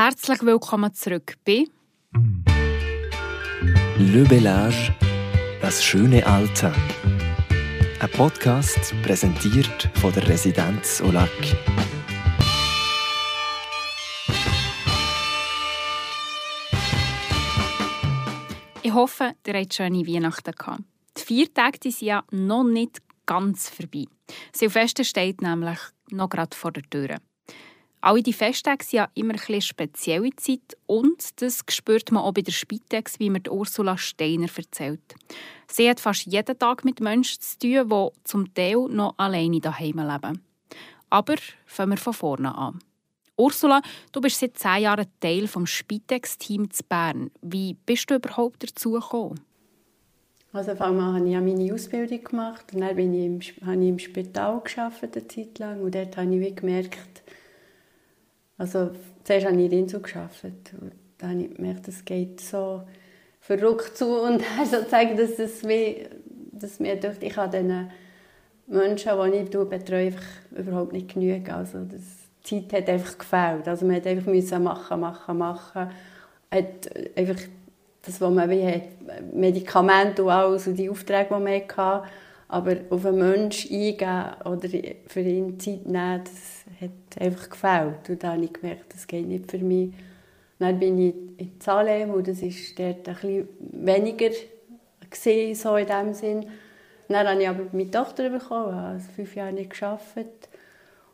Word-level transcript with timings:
Herzlich 0.00 0.40
willkommen 0.42 0.94
zurück 0.94 1.34
bei 1.44 1.64
Le 3.98 4.24
Bellage, 4.28 4.94
das 5.60 5.82
schöne 5.84 6.24
Alter. 6.24 6.72
Ein 7.98 8.10
Podcast 8.12 8.94
präsentiert 9.02 9.90
von 9.94 10.12
der 10.12 10.28
Residenz 10.28 11.00
Olac. 11.00 11.28
Ich 18.84 18.94
hoffe, 18.94 19.32
ihr 19.44 19.54
habt 19.54 19.74
schöne 19.74 20.06
Weihnachten 20.06 20.52
gehabt. 20.52 20.82
Die 21.16 21.22
vier 21.22 21.52
Tage 21.52 21.78
sind 21.82 22.02
ja 22.02 22.22
noch 22.30 22.62
nicht 22.62 22.98
ganz 23.26 23.68
vorbei. 23.68 24.04
Silvester 24.52 25.02
steht 25.02 25.42
nämlich 25.42 25.80
noch 26.12 26.28
gerade 26.28 26.56
vor 26.56 26.70
der 26.70 26.84
Tür. 26.84 27.16
Alle 28.00 28.22
die 28.22 28.32
Festtage 28.32 28.84
sind 28.84 28.98
ja 28.98 29.08
immer 29.14 29.34
eine 29.48 29.60
spezielle 29.60 30.30
Zeit 30.36 30.76
und 30.86 31.42
das 31.42 31.64
spürt 31.68 32.12
man 32.12 32.22
auch 32.22 32.32
bei 32.32 32.42
der 32.42 32.52
Spitex, 32.52 33.18
wie 33.18 33.28
mir 33.28 33.42
Ursula 33.50 33.98
Steiner 33.98 34.48
erzählt. 34.56 35.14
Sie 35.70 35.88
hat 35.90 35.98
fast 35.98 36.26
jeden 36.26 36.58
Tag 36.58 36.84
mit 36.84 37.00
Menschen 37.00 37.40
zu 37.40 37.58
tun, 37.58 37.88
die 37.88 38.20
zum 38.24 38.54
Teil 38.54 38.88
noch 38.88 39.14
alleine 39.16 39.60
daheim 39.60 39.98
leben. 39.98 40.44
Aber 41.10 41.36
fangen 41.66 41.92
wir 41.92 41.96
von 41.96 42.12
vorne 42.12 42.56
an. 42.56 42.78
Ursula, 43.36 43.82
du 44.12 44.20
bist 44.20 44.40
seit 44.40 44.58
zehn 44.58 44.82
Jahren 44.82 45.06
Teil 45.20 45.46
des 45.46 45.70
Spitex-Teams 45.70 46.76
zu 46.76 46.84
Bern. 46.84 47.30
Wie 47.40 47.74
bist 47.74 48.10
du 48.10 48.16
überhaupt 48.16 48.62
dazu 48.62 48.92
gekommen? 48.92 49.40
Also 50.52 50.78
habe 50.78 51.18
ich 51.18 51.34
meine 51.34 51.74
Ausbildung 51.74 52.24
gemacht 52.24 52.72
und 52.72 52.80
dann 52.80 52.96
bin 52.96 53.14
ich 53.14 53.26
im, 53.26 53.66
habe 53.66 53.82
ich 53.82 53.88
im 53.88 53.98
Spital 53.98 54.60
gearbeitet, 54.60 55.16
eine 55.16 55.28
Zeit 55.28 55.58
lang 55.58 55.82
und 55.82 55.94
dort 55.94 56.16
habe 56.16 56.34
ich 56.34 56.56
gemerkt, 56.56 57.22
also 58.58 58.90
zuerst 59.24 59.46
habe 59.46 59.56
ich 59.56 59.72
in 59.72 59.78
Insel 59.78 60.00
gearbeitet 60.00 60.72
und 60.80 60.92
dann 61.18 61.30
habe 61.30 61.42
ich 61.42 61.54
gemerkt, 61.54 61.88
es 61.88 62.04
geht 62.04 62.40
so 62.40 62.82
verrückt 63.40 63.96
zu 63.96 64.20
und 64.20 64.42
sozusagen, 64.70 65.16
dass 65.16 65.38
es 65.38 65.66
wie, 65.66 66.06
dass 66.52 66.80
mir 66.80 66.96
durch 66.96 67.16
ich 67.20 67.36
habe 67.36 67.56
diesen 67.56 67.90
Menschen, 68.66 69.12
die 69.32 69.38
ich 69.38 69.50
betreue, 69.50 70.06
einfach 70.06 70.22
überhaupt 70.50 70.92
nicht 70.92 71.14
genügt. 71.14 71.50
Also 71.50 71.84
das, 71.84 72.02
die 72.46 72.68
Zeit 72.68 72.82
hat 72.82 72.90
einfach 72.90 73.16
gefehlt. 73.16 73.66
Also 73.66 73.86
man 73.86 73.96
hat 73.96 74.06
einfach 74.06 74.26
müssen 74.30 74.62
machen, 74.62 75.00
machen, 75.00 75.38
machen. 75.38 75.90
Hat 76.50 76.90
einfach 77.16 77.40
das, 78.02 78.20
was 78.20 78.30
man 78.30 78.50
wie 78.50 78.66
hat, 78.66 78.82
Medikamente 79.32 80.24
und 80.24 80.30
alles 80.30 80.66
und 80.66 80.76
die 80.76 80.90
Aufträge, 80.90 81.28
die 81.30 81.42
man 81.42 81.60
hatte, 81.60 82.08
aber 82.48 82.76
auf 82.90 83.04
einen 83.04 83.18
Menschen 83.18 83.70
eingehen 83.72 84.24
oder 84.44 84.68
für 85.06 85.20
ihn 85.20 85.60
Zeit 85.60 85.86
nehmen, 85.86 86.24
das 86.24 86.64
hat 86.80 87.22
einfach 87.22 87.50
gefällt. 87.50 88.08
Und 88.08 88.22
dann 88.22 88.32
habe 88.32 88.44
ich 88.44 88.52
gemerkt, 88.52 88.94
das 88.94 89.06
geht 89.06 89.26
nicht 89.26 89.50
für 89.50 89.58
mich. 89.58 89.92
Dann 90.58 90.78
bin 90.78 90.98
ich 90.98 91.14
in 91.36 91.52
Salem 91.60 92.10
und 92.10 92.26
das 92.26 92.42
war 92.42 92.50
dort 92.76 93.04
bisschen 93.04 93.48
weniger 93.58 94.30
gesehen, 95.10 95.54
so 95.54 95.76
in 95.76 95.86
dem 95.86 96.14
Sinn. 96.14 96.46
Dann 97.08 97.26
habe 97.26 97.40
ich 97.40 97.48
aber 97.48 97.66
meine 97.72 97.90
Tochter 97.90 98.28
bekommen, 98.28 98.74
also 98.74 99.08
fünf 99.14 99.36
Jahre 99.36 99.52
nicht 99.52 99.78
gearbeitet. 99.78 100.48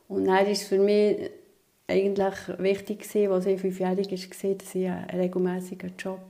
Und 0.09 0.25
dann 0.25 0.37
war 0.37 0.47
es 0.47 0.63
für 0.63 0.79
mich 0.79 1.31
eigentlich 1.87 2.35
wichtig, 2.59 3.07
als 3.31 3.47
ich 3.47 3.61
fünfjährig 3.61 4.11
war, 4.11 4.55
dass 4.55 4.75
ich 4.75 4.89
einen 4.89 5.21
regelmäßigen 5.21 5.93
Job 5.99 6.21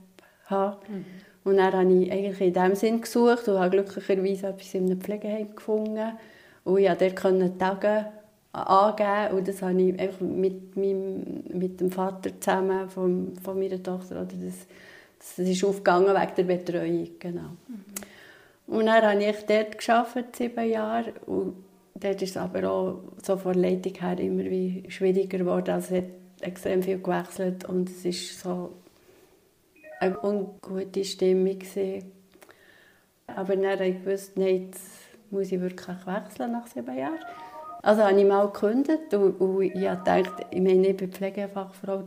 habe. 0.45 0.77
Mhm. 0.89 1.05
Und 1.45 1.57
dann 1.57 1.73
habe 1.73 1.93
ich 1.93 2.11
eigentlich 2.11 2.41
in 2.41 2.53
dem 2.53 2.75
Sinn 2.75 3.01
gesucht 3.01 3.47
und 3.47 3.59
habe 3.59 3.69
glücklicherweise 3.69 4.47
etwas 4.47 4.73
in 4.73 4.87
einem 4.87 4.99
Pflegeheim 4.99 5.55
gefunden. 5.55 6.17
Und 6.65 6.79
ich 6.79 7.15
konnte 7.15 7.49
dort 7.49 7.59
Tage 7.59 8.05
angeben 8.55 9.37
und 9.37 9.47
das 9.47 9.61
habe 9.61 9.81
ich 9.81 9.99
einfach 9.99 10.21
mit, 10.21 10.75
meinem, 10.75 11.43
mit 11.53 11.79
dem 11.79 11.91
Vater 11.91 12.31
zusammen 12.39 12.89
von, 12.89 13.33
von 13.43 13.59
meiner 13.59 13.81
Tochter, 13.81 14.21
oder 14.21 14.33
das, 14.43 14.65
das 15.19 15.47
ist 15.47 15.63
aufgegangen 15.63 16.15
wegen 16.15 16.35
der 16.35 16.43
Betreuung, 16.43 17.09
genau. 17.19 17.49
Mhm. 17.67 17.83
Und 18.67 18.85
dann 18.87 19.03
habe 19.03 19.23
ich 19.23 19.45
dort 19.45 19.77
gearbeitet, 19.77 20.35
sieben 20.35 20.69
Jahre, 20.69 21.13
und 21.25 21.55
dort 21.95 22.21
ist 22.21 22.31
es 22.31 22.37
aber 22.37 22.69
auch 22.69 22.99
so 23.21 23.37
von 23.37 23.53
der 23.53 23.71
Leitung 23.71 23.93
her 23.93 24.19
immer 24.19 24.45
wie 24.45 24.83
schwieriger 24.87 25.39
geworden, 25.39 25.71
also 25.71 25.93
es 25.93 26.01
hat 26.01 26.09
extrem 26.41 26.81
viel 26.81 26.99
gewechselt 26.99 27.65
und 27.65 27.89
es 27.89 28.05
ist 28.05 28.39
so 28.39 28.71
eine 30.05 30.23
ungute 30.23 31.03
Stimmung 31.03 31.59
gewesen. 31.59 32.11
Aber 33.27 33.55
dann 33.55 33.71
habe 33.71 33.85
ich 33.85 34.03
gewusst, 34.03 34.37
nein, 34.37 34.67
jetzt 34.67 34.83
muss 35.31 35.51
ich 35.51 35.59
wirklich 35.59 35.97
wechseln 36.05 36.51
nach 36.51 36.67
sieben 36.67 36.97
Jahren. 36.97 37.19
Also 37.81 38.03
habe 38.03 38.19
ich 38.19 38.25
mal 38.25 38.47
gekündigt 38.47 39.13
und, 39.13 39.39
und 39.39 39.61
ich 39.61 39.73
dachte, 39.73 40.45
ich 40.49 40.61
meine, 40.61 40.87
ich 40.87 40.97
bin 40.97 41.11
Pflegefachfrau, 41.11 42.03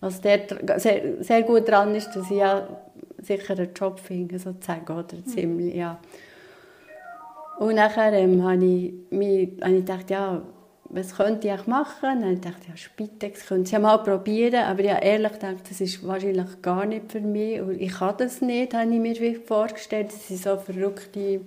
was 0.00 0.20
der 0.20 0.40
sehr, 0.76 1.22
sehr 1.22 1.42
gut 1.42 1.68
daran 1.68 1.94
ist, 1.94 2.14
dass 2.14 2.30
ich 2.30 2.38
ja 2.38 2.66
sicher 3.18 3.56
einen 3.56 3.72
Job 3.74 3.98
finde, 4.00 4.38
sozusagen, 4.38 4.84
oder 4.84 5.16
mhm. 5.16 5.26
ziemlich, 5.26 5.74
ja. 5.74 5.98
Und 7.58 7.76
nachher 7.76 8.12
ähm, 8.14 8.42
habe 8.42 8.64
ich, 8.64 8.94
mich, 9.10 9.50
habe 9.62 9.74
ich 9.74 9.84
gedacht, 9.84 10.10
ja, 10.10 10.42
was 10.94 11.16
könnte 11.16 11.48
ich 11.48 11.66
machen? 11.66 12.00
Dann 12.02 12.24
habe 12.24 12.56
ich 12.62 12.68
ja, 12.68 12.76
Spitex 12.76 13.46
könnte 13.46 13.64
ich 13.64 13.72
ja 13.72 13.78
mal 13.78 13.98
probieren, 13.98 14.64
aber 14.64 14.80
ich 14.80 14.90
habe 14.90 15.04
ehrlich 15.04 15.32
gedacht, 15.32 15.68
das 15.68 15.80
ist 15.80 16.06
wahrscheinlich 16.06 16.62
gar 16.62 16.86
nicht 16.86 17.10
für 17.10 17.20
mich 17.20 17.60
und 17.60 17.80
ich 17.80 17.92
kann 17.92 18.14
das 18.18 18.40
nicht, 18.40 18.74
habe 18.74 18.94
ich 18.94 19.20
mir 19.20 19.40
vorgestellt, 19.40 20.12
das 20.12 20.28
sind 20.28 20.42
so 20.42 20.56
verrückte 20.56 21.40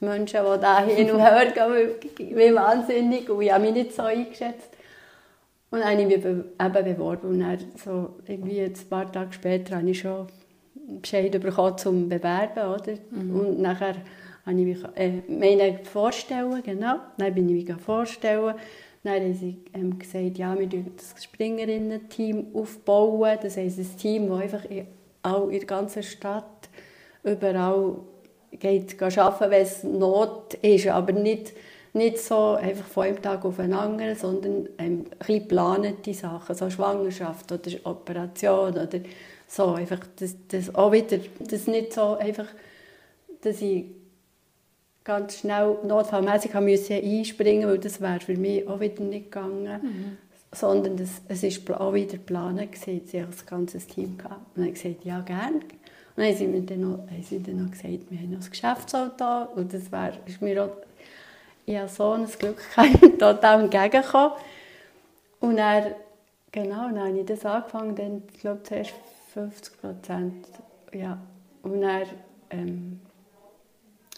Menschen, 0.00 0.40
die 0.44 0.60
da 0.60 0.84
hin 0.84 1.10
und 1.10 1.20
her 1.20 1.52
gehen, 1.52 2.36
wie 2.36 2.54
wahnsinnig. 2.54 3.28
Und 3.28 3.42
ich 3.42 3.52
habe 3.52 3.64
mich 3.64 3.74
nicht 3.74 3.94
so 3.94 4.02
eingeschätzt. 4.02 4.70
Und 5.70 5.80
dann 5.80 5.90
habe 5.90 6.02
ich 6.02 6.08
mich 6.08 6.24
eben 6.24 6.44
beworben. 6.96 7.28
Und 7.28 7.40
dann, 7.40 7.58
so 7.82 8.16
irgendwie 8.26 8.60
ein 8.60 8.74
paar 8.88 9.10
Tage 9.10 9.32
später, 9.32 9.76
habe 9.76 9.90
ich 9.90 10.00
schon 10.00 10.26
Bescheid 11.00 11.32
bekommen 11.40 11.78
zum 11.78 12.08
Bewerben. 12.08 12.74
Oder? 12.74 12.98
Mhm. 13.10 13.40
Und 13.40 13.60
nachher 13.60 13.96
habe 14.44 14.60
ich 14.60 14.66
mich 14.66 14.78
äh, 14.94 15.22
meine 15.28 15.78
vorstellen, 15.84 16.62
genau. 16.62 16.96
Dann 17.18 17.34
bin 17.34 17.48
ich 17.48 17.66
mich 17.66 17.80
vorstellen. 17.80 18.54
Dann 19.06 19.22
haben 19.22 19.34
sie 19.34 19.56
ähm, 19.72 19.98
gesagt, 19.98 20.36
ja, 20.36 20.58
wir 20.58 20.68
bauen 20.68 20.92
das 20.96 21.22
Springerinnen-Team 21.22 22.48
aufbauen. 22.54 23.38
Das 23.40 23.56
heisst, 23.56 23.78
ein 23.78 23.96
Team, 23.96 24.28
das 24.28 24.40
einfach 24.40 24.64
in, 24.64 24.86
auch 25.22 25.46
in 25.46 25.58
der 25.58 25.66
ganzen 25.66 26.02
Stadt 26.02 26.68
überall 27.22 27.96
geht 28.50 29.00
arbeiten, 29.00 29.50
wenn 29.50 29.62
es 29.62 29.84
Not 29.84 30.54
ist, 30.54 30.88
aber 30.88 31.12
nicht, 31.12 31.52
nicht 31.92 32.18
so 32.18 32.54
einfach 32.54 32.86
von 32.86 33.04
einem 33.04 33.22
Tag 33.22 33.44
auf 33.44 33.56
den 33.56 33.72
anderen, 33.74 34.16
sondern 34.16 34.68
ähm, 34.78 35.04
ein 35.18 35.26
geplante 35.26 36.14
Sachen, 36.14 36.56
so 36.56 36.68
Schwangerschaft 36.68 37.52
oder 37.52 37.70
Operation 37.84 38.72
oder 38.72 39.00
so, 39.46 39.74
einfach 39.74 40.00
das, 40.18 40.34
das 40.48 40.74
auch 40.74 40.90
wieder, 40.90 41.18
das 41.38 41.66
nicht 41.66 41.92
so 41.92 42.16
einfach, 42.16 42.48
dass 43.42 43.62
ich 43.62 43.84
ganz 45.06 45.38
schnell 45.38 45.76
notfallmäßig 45.84 46.54
einspringen 46.54 47.70
musste, 47.70 47.70
weil 47.70 47.78
das 47.78 48.00
wäre 48.00 48.20
für 48.20 48.36
mich 48.36 48.68
auch 48.68 48.80
wieder 48.80 49.02
nicht 49.04 49.30
gegangen. 49.30 49.80
Mhm. 49.82 50.18
Sondern 50.52 50.96
das, 50.96 51.22
es 51.28 51.68
war 51.68 51.80
auch 51.80 51.94
wieder 51.94 52.12
geplant, 52.12 52.60
sie 52.74 52.96
hatte 52.96 53.26
das 53.26 53.46
ganze 53.46 53.78
Team. 53.78 54.16
Gehabt. 54.18 54.34
Und 54.34 54.56
dann 54.56 54.64
habe 54.64 54.72
ich 54.74 54.82
gesagt, 54.82 55.04
ja, 55.04 55.20
gerne. 55.20 55.56
Und 55.56 55.62
dann 56.16 56.26
haben 56.26 56.36
sie, 56.36 56.46
mir 56.46 56.62
dann 56.62 56.80
noch, 56.80 56.98
haben 56.98 57.22
sie 57.22 57.42
dann 57.42 57.62
noch 57.64 57.70
gesagt, 57.70 58.10
wir 58.10 58.18
haben 58.18 58.30
noch 58.30 58.44
ein 58.44 58.50
Geschäftsauto 58.50 59.52
und 59.54 59.72
das 59.72 59.92
wär, 59.92 60.12
ist 60.26 60.42
mir 60.42 60.64
auch, 60.64 60.70
ich 61.66 61.76
hatte 61.76 61.92
so 61.92 62.12
ein 62.12 62.26
Glück, 62.26 62.62
ich 62.82 63.18
total 63.18 63.62
entgegengekommen. 63.62 64.32
Und 65.40 65.56
dann, 65.56 65.94
genau, 66.50 66.88
dann 66.88 67.00
habe 67.00 67.18
ich 67.18 67.26
das 67.26 67.44
angefangen, 67.44 67.94
dann, 67.94 68.22
ich 68.32 68.40
glaube, 68.40 68.62
zuerst 68.62 68.94
50 69.34 69.80
Prozent, 69.80 70.46
ja. 70.92 71.18
Und 71.62 71.80
dann, 71.82 72.02
ähm, 72.50 73.00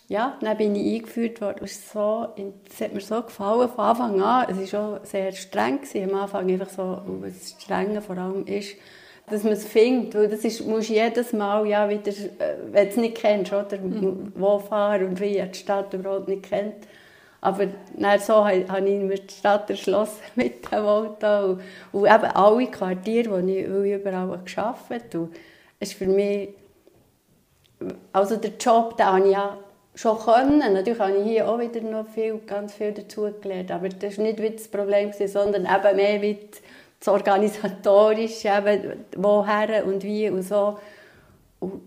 ja, 0.08 0.38
dann 0.40 0.56
bin 0.56 0.74
ich 0.74 0.96
eingeführt 0.96 1.40
worden. 1.42 1.60
Es, 1.64 1.92
so, 1.92 2.28
es 2.68 2.80
hat 2.80 2.94
mir 2.94 3.00
so 3.00 3.22
gefallen 3.22 3.68
von 3.68 3.84
Anfang 3.84 4.22
an. 4.22 4.46
Es 4.48 4.72
war 4.72 4.80
auch 4.80 5.04
sehr 5.04 5.32
streng. 5.32 5.82
Gewesen. 5.82 6.10
Am 6.10 6.22
Anfang 6.22 6.50
einfach 6.50 6.70
so, 6.70 7.02
was 7.20 7.50
Strenge 7.60 8.00
vor 8.00 8.16
allem 8.16 8.46
ist, 8.46 8.76
dass 9.28 9.44
man 9.44 9.52
es 9.52 9.66
findet, 9.66 10.14
weil 10.14 10.28
das 10.28 10.40
ist, 10.44 10.66
musst 10.66 10.88
jedes 10.88 11.34
Mal 11.34 11.66
ja 11.66 11.90
wieder, 11.90 12.10
äh, 12.10 12.56
wenn 12.72 12.84
du 12.86 12.90
es 12.90 12.96
nicht 12.96 13.16
kennst, 13.16 13.52
oder, 13.52 13.76
mhm. 13.76 14.32
wo 14.34 14.58
fahren 14.58 15.08
und 15.08 15.20
wie 15.20 15.42
die 15.42 15.58
Stadt 15.58 15.92
überhaupt 15.92 16.28
nicht 16.28 16.44
kennt. 16.44 16.86
Aber 17.42 17.66
dann 17.94 18.18
so 18.18 18.46
habe 18.46 18.88
ich 18.88 19.02
mir 19.02 19.18
die 19.18 19.34
Stadt 19.34 19.68
erschlossen 19.68 20.22
mit 20.36 20.72
dem 20.72 20.78
Auto 20.78 21.50
und, 21.50 21.60
und 21.92 22.06
eben 22.06 22.24
alle 22.24 22.66
Quartiere, 22.68 23.30
wo 23.30 23.46
ich 23.46 23.64
überall 23.66 24.40
gearbeitet 24.44 25.14
habe. 25.14 25.28
Es 25.78 25.90
ist 25.90 25.98
für 25.98 26.06
mich, 26.06 26.48
also 28.14 28.36
der 28.36 28.52
Job, 28.58 28.96
den 28.96 29.06
habe 29.06 29.26
ich 29.26 29.32
ja 29.32 29.58
schon 29.98 30.18
können. 30.18 30.72
Natürlich 30.72 31.00
habe 31.00 31.16
ich 31.16 31.24
hier 31.24 31.48
auch 31.48 31.58
wieder 31.58 31.80
noch 31.80 32.06
viel, 32.08 32.38
ganz 32.46 32.74
viel 32.74 32.92
dazugelernt, 32.92 33.70
aber 33.70 33.88
das 33.88 34.16
war 34.16 34.24
nicht 34.24 34.60
das 34.60 34.68
Problem, 34.68 35.10
sondern 35.12 35.64
eben 35.66 35.96
mehr 35.96 36.18
die, 36.18 36.38
das 37.00 37.08
Organisatorische, 37.08 38.48
eben, 38.48 39.04
woher 39.16 39.84
und 39.84 40.04
wie 40.04 40.28
und 40.30 40.42
so. 40.42 40.78
Und, 41.58 41.82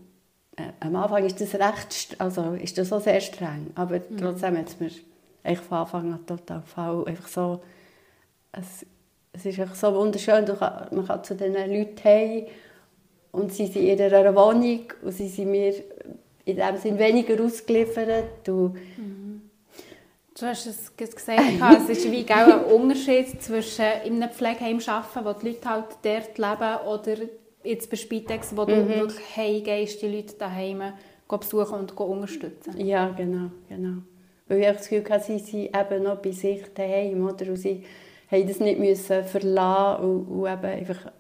äh, 0.58 0.64
am 0.82 0.96
Anfang 0.98 1.26
ist 1.26 1.40
das 1.40 1.56
recht, 1.56 2.16
also 2.20 2.54
ist 2.54 2.78
das 2.78 2.90
so 2.90 3.00
sehr 3.00 3.22
streng, 3.22 3.72
aber 3.76 4.00
mhm. 4.00 4.18
trotzdem 4.18 4.58
hat 4.58 4.68
es 4.68 4.80
mir 4.80 4.92
eigentlich 5.44 5.60
von 5.60 5.78
Anfang 5.78 6.14
an 6.14 6.26
total 6.26 6.62
gefallen, 6.62 7.08
einfach 7.08 7.28
so 7.28 7.62
ein 8.52 8.64
es 9.34 9.46
ist 9.46 9.60
einfach 9.60 9.76
so 9.76 9.96
wunderschön, 9.96 10.46
kann, 10.46 10.88
man 10.92 11.08
kann 11.08 11.24
zu 11.24 11.36
diesen 11.36 11.54
Leuten 11.54 11.96
hey 12.02 12.48
und 13.32 13.54
sie 13.54 13.68
sind 13.68 13.84
in 13.84 13.98
ihrer 13.98 14.36
Wohnung 14.36 14.82
und 15.02 15.12
sie 15.14 15.30
sind 15.30 15.52
mir 15.52 15.74
in 16.46 16.56
dem 16.56 16.78
Sinne 16.78 17.00
weniger 17.00 17.44
ausgeliefert. 17.44 18.26
Du, 18.44 18.74
mhm. 18.98 19.42
Du 20.40 20.48
hast 20.48 20.66
es 20.66 20.96
gesagt, 20.96 21.40
es 21.90 21.90
ist 21.90 22.12
wie 22.12 22.26
ein 22.28 22.64
Unterschied 22.64 23.42
zwischen 23.44 23.86
in 24.06 24.24
einem 24.24 24.32
Pflegeheim 24.32 24.80
arbeiten, 24.88 25.26
wo 25.26 25.34
die 25.34 25.50
Leute 25.50 25.70
halt 25.70 25.86
dort 26.02 26.38
leben, 26.38 26.88
oder 26.88 27.28
jetzt 27.64 27.90
bei 27.90 27.98
Spitex, 27.98 28.56
wo 28.56 28.66
du 28.66 28.76
mhm. 28.76 28.90
wirklich 28.90 29.38
heimgehst, 29.38 30.02
die 30.02 30.08
Leute 30.08 30.36
daheim 30.36 30.94
besuchen 31.28 31.80
und 31.80 31.98
unterstützen. 31.98 32.80
Ja, 32.80 33.10
genau, 33.10 33.52
genau. 33.70 34.02
Weil 34.48 34.62
ich 34.62 34.68
das 34.68 34.90
Gefühl 34.90 35.10
hatte, 35.10 35.26
sie 35.26 35.40
sind 35.40 35.78
eben 35.78 36.04
noch 36.04 36.18
bei 36.18 36.32
sich 36.32 36.62
daheim, 36.74 37.26
oder? 37.26 37.48
Und 37.48 37.58
sie 37.58 37.84
mussten 38.30 38.48
das 38.48 38.60
nicht 38.60 38.80
müssen 38.80 39.24
verlassen 39.24 40.04
und, 40.04 40.26
und 40.28 40.52
eben 40.52 40.66
einfach 40.66 41.12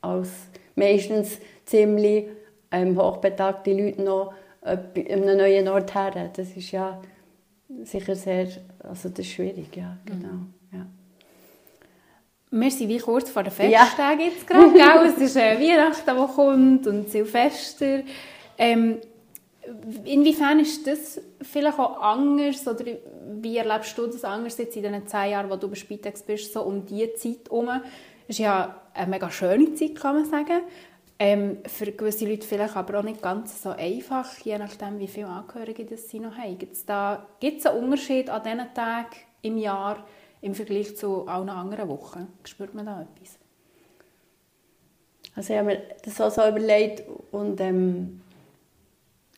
als 0.00 0.30
meistens 0.74 1.38
ziemlich 1.64 2.26
ähm, 2.70 3.00
hochbetagte 3.00 3.72
Leute 3.72 4.02
noch 4.02 4.34
einem 4.66 5.36
neuen 5.36 5.68
Ort 5.68 5.94
her. 5.94 6.30
Das 6.34 6.56
ist 6.56 6.70
ja 6.72 7.00
sicher 7.84 8.14
sehr, 8.14 8.48
also 8.80 9.08
das 9.08 9.20
ist 9.20 9.32
schwierig, 9.32 9.76
ja, 9.76 9.96
genau. 10.04 10.28
Mhm. 10.28 10.54
Ja. 10.72 10.86
Wir 12.50 12.70
sind 12.70 12.88
wie 12.88 12.98
kurz 12.98 13.30
vor 13.30 13.42
den 13.42 13.52
Festtagen 13.52 14.20
ja. 14.20 14.26
jetzt 14.26 14.46
gerade, 14.46 15.08
es 15.14 15.18
ist 15.18 15.36
äh, 15.36 15.58
Weihnachten, 15.58 16.10
die 16.10 16.34
kommt 16.34 16.86
und 16.86 17.10
Silvester. 17.10 18.00
Ähm, 18.58 18.98
inwiefern 20.04 20.60
ist 20.60 20.86
das 20.86 21.20
vielleicht 21.42 21.78
auch 21.78 22.00
anders 22.00 22.66
oder 22.66 22.84
wie 23.40 23.56
erlebst 23.56 23.96
du 23.98 24.06
das 24.06 24.24
anders 24.24 24.56
jetzt 24.58 24.76
in 24.76 24.84
den 24.84 25.06
zehn 25.06 25.30
Jahren, 25.30 25.50
wo 25.50 25.56
du 25.56 25.68
bei 25.68 25.74
Spitex 25.74 26.22
bist, 26.22 26.52
so 26.52 26.62
um 26.62 26.86
diese 26.86 27.14
Zeit 27.14 27.50
herum? 27.50 27.68
Es 28.28 28.36
ist 28.36 28.38
ja 28.38 28.80
eine 28.94 29.10
mega 29.10 29.30
schöne 29.30 29.74
Zeit, 29.74 29.96
kann 29.96 30.16
man 30.16 30.24
sagen. 30.24 30.62
Ähm, 31.18 31.58
für 31.66 31.90
gewisse 31.92 32.26
Leute 32.26 32.46
vielleicht 32.46 32.76
aber 32.76 32.98
auch 32.98 33.02
nicht 33.02 33.22
ganz 33.22 33.62
so 33.62 33.70
einfach, 33.70 34.36
je 34.40 34.58
nachdem, 34.58 34.98
wie 34.98 35.08
viele 35.08 35.28
Angehörige 35.28 35.86
das 35.86 36.10
sie 36.10 36.20
noch 36.20 36.36
haben. 36.36 36.58
Gibt 36.58 36.74
es 36.74 36.84
da 36.84 37.26
gibt's 37.40 37.64
einen 37.64 37.84
Unterschied 37.84 38.28
an 38.28 38.42
diesen 38.42 38.74
Tagen 38.74 39.16
im 39.40 39.56
Jahr 39.56 40.06
im 40.42 40.54
Vergleich 40.54 40.94
zu 40.96 41.26
allen 41.26 41.48
anderen 41.48 41.88
Wochen? 41.88 42.26
Spürt 42.44 42.74
man 42.74 42.84
da 42.84 43.00
etwas? 43.00 43.38
Also 45.34 45.52
ich 45.52 45.58
habe 45.58 45.68
mir 45.68 45.82
das 46.04 46.20
auch 46.20 46.30
so 46.30 46.46
überlegt 46.46 47.02
und 47.30 47.60
ähm, 47.60 48.20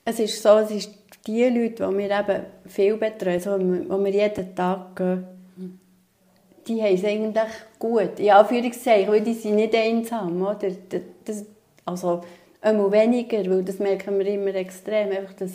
es 0.04 0.18
ist 0.18 0.42
so, 0.42 0.58
es 0.58 0.70
ist 0.70 0.90
die 1.26 1.44
Leute, 1.44 1.86
die 1.88 1.98
wir 1.98 2.18
eben 2.18 2.46
viel 2.66 2.96
betreuen, 2.96 3.40
so, 3.40 3.50
wo 3.52 4.04
wir 4.04 4.10
jeden 4.10 4.54
Tag 4.54 4.96
gehen, 4.96 5.26
die 6.66 6.82
haben 6.82 6.94
es 6.94 7.04
eigentlich 7.04 7.52
gut. 7.78 8.18
In 8.18 8.30
Anführungszeichen, 8.30 9.10
weil 9.10 9.22
die 9.22 9.34
sind 9.34 9.56
nicht 9.56 9.74
einsam. 9.74 10.40
Oder? 10.42 10.70
Das, 11.24 11.44
also 11.88 12.22
immer 12.62 12.92
weniger, 12.92 13.38
weil 13.50 13.62
das 13.62 13.78
merken 13.78 14.18
wir 14.18 14.26
immer 14.26 14.54
extrem, 14.54 15.10
einfach 15.10 15.34
das, 15.34 15.52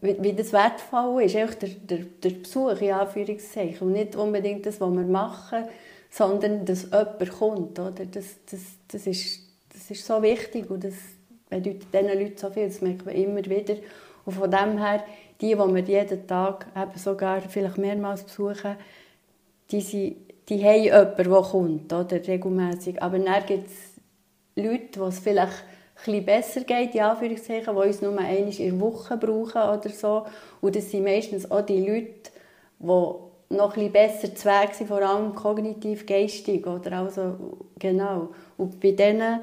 wie, 0.00 0.16
wie 0.20 0.32
das 0.32 0.52
wertvoll 0.52 1.22
ist, 1.22 1.36
einfach 1.36 1.54
der, 1.56 1.68
der, 1.70 1.98
der 2.22 2.30
Besuch, 2.30 2.80
in 2.80 2.92
Anführungszeichen. 2.92 3.86
Und 3.86 3.92
nicht 3.92 4.16
unbedingt 4.16 4.66
das, 4.66 4.80
was 4.80 4.92
wir 4.92 5.02
machen, 5.02 5.64
sondern 6.10 6.64
dass 6.64 6.84
jemand 6.84 7.30
kommt. 7.30 7.78
Oder? 7.78 8.06
Das, 8.06 8.36
das, 8.50 8.60
das, 8.88 9.06
ist, 9.06 9.40
das 9.72 9.90
ist 9.90 10.06
so 10.06 10.22
wichtig 10.22 10.70
und 10.70 10.84
das 10.84 10.94
bedeutet 11.48 11.86
diesen 11.92 12.18
Leuten 12.18 12.36
so 12.36 12.50
viel, 12.50 12.66
das 12.66 12.80
merkt 12.80 13.06
man 13.06 13.14
immer 13.14 13.44
wieder. 13.44 13.76
Und 14.24 14.32
von 14.32 14.50
dem 14.50 14.78
her, 14.78 15.04
die, 15.40 15.48
die 15.48 15.56
wir 15.56 15.82
jeden 15.82 16.26
Tag 16.26 16.66
eben 16.76 16.98
sogar 16.98 17.40
vielleicht 17.42 17.78
mehrmals 17.78 18.22
besuchen, 18.22 18.76
die, 19.70 19.80
sind, 19.80 20.16
die 20.48 20.64
haben 20.64 20.82
jemanden, 20.82 21.16
der 21.16 21.42
kommt, 21.42 21.92
oder, 21.92 22.26
regelmässig. 22.26 23.02
Aber 23.02 23.18
dann 23.18 23.46
gibt 23.46 23.66
es 23.66 23.91
Leute, 24.54 25.02
es 25.04 25.18
vielleicht 25.18 25.64
etwas 26.04 26.24
besser 26.26 26.60
geht, 26.62 26.94
in 26.94 27.02
Anführungszeichen, 27.02 27.74
die 27.74 27.88
uns 27.88 28.02
nur 28.02 28.18
einmal 28.18 28.48
in 28.48 28.56
der 28.56 28.80
Woche 28.80 29.16
brauchen 29.16 29.62
oder 29.62 29.88
so. 29.88 30.26
Und 30.60 30.76
das 30.76 30.90
sind 30.90 31.04
meistens 31.04 31.50
auch 31.50 31.62
die 31.62 31.80
Leute, 31.80 32.30
die 32.78 33.54
noch 33.54 33.76
etwas 33.76 33.92
besser 33.92 34.34
zu 34.34 34.48
Weg 34.48 34.74
sind, 34.74 34.88
vor 34.88 35.02
allem 35.02 35.34
kognitiv-geistig. 35.34 36.66
Oder 36.66 36.92
also, 36.98 37.36
genau. 37.78 38.30
Und 38.56 38.80
bei 38.80 38.92
denen, 38.92 39.40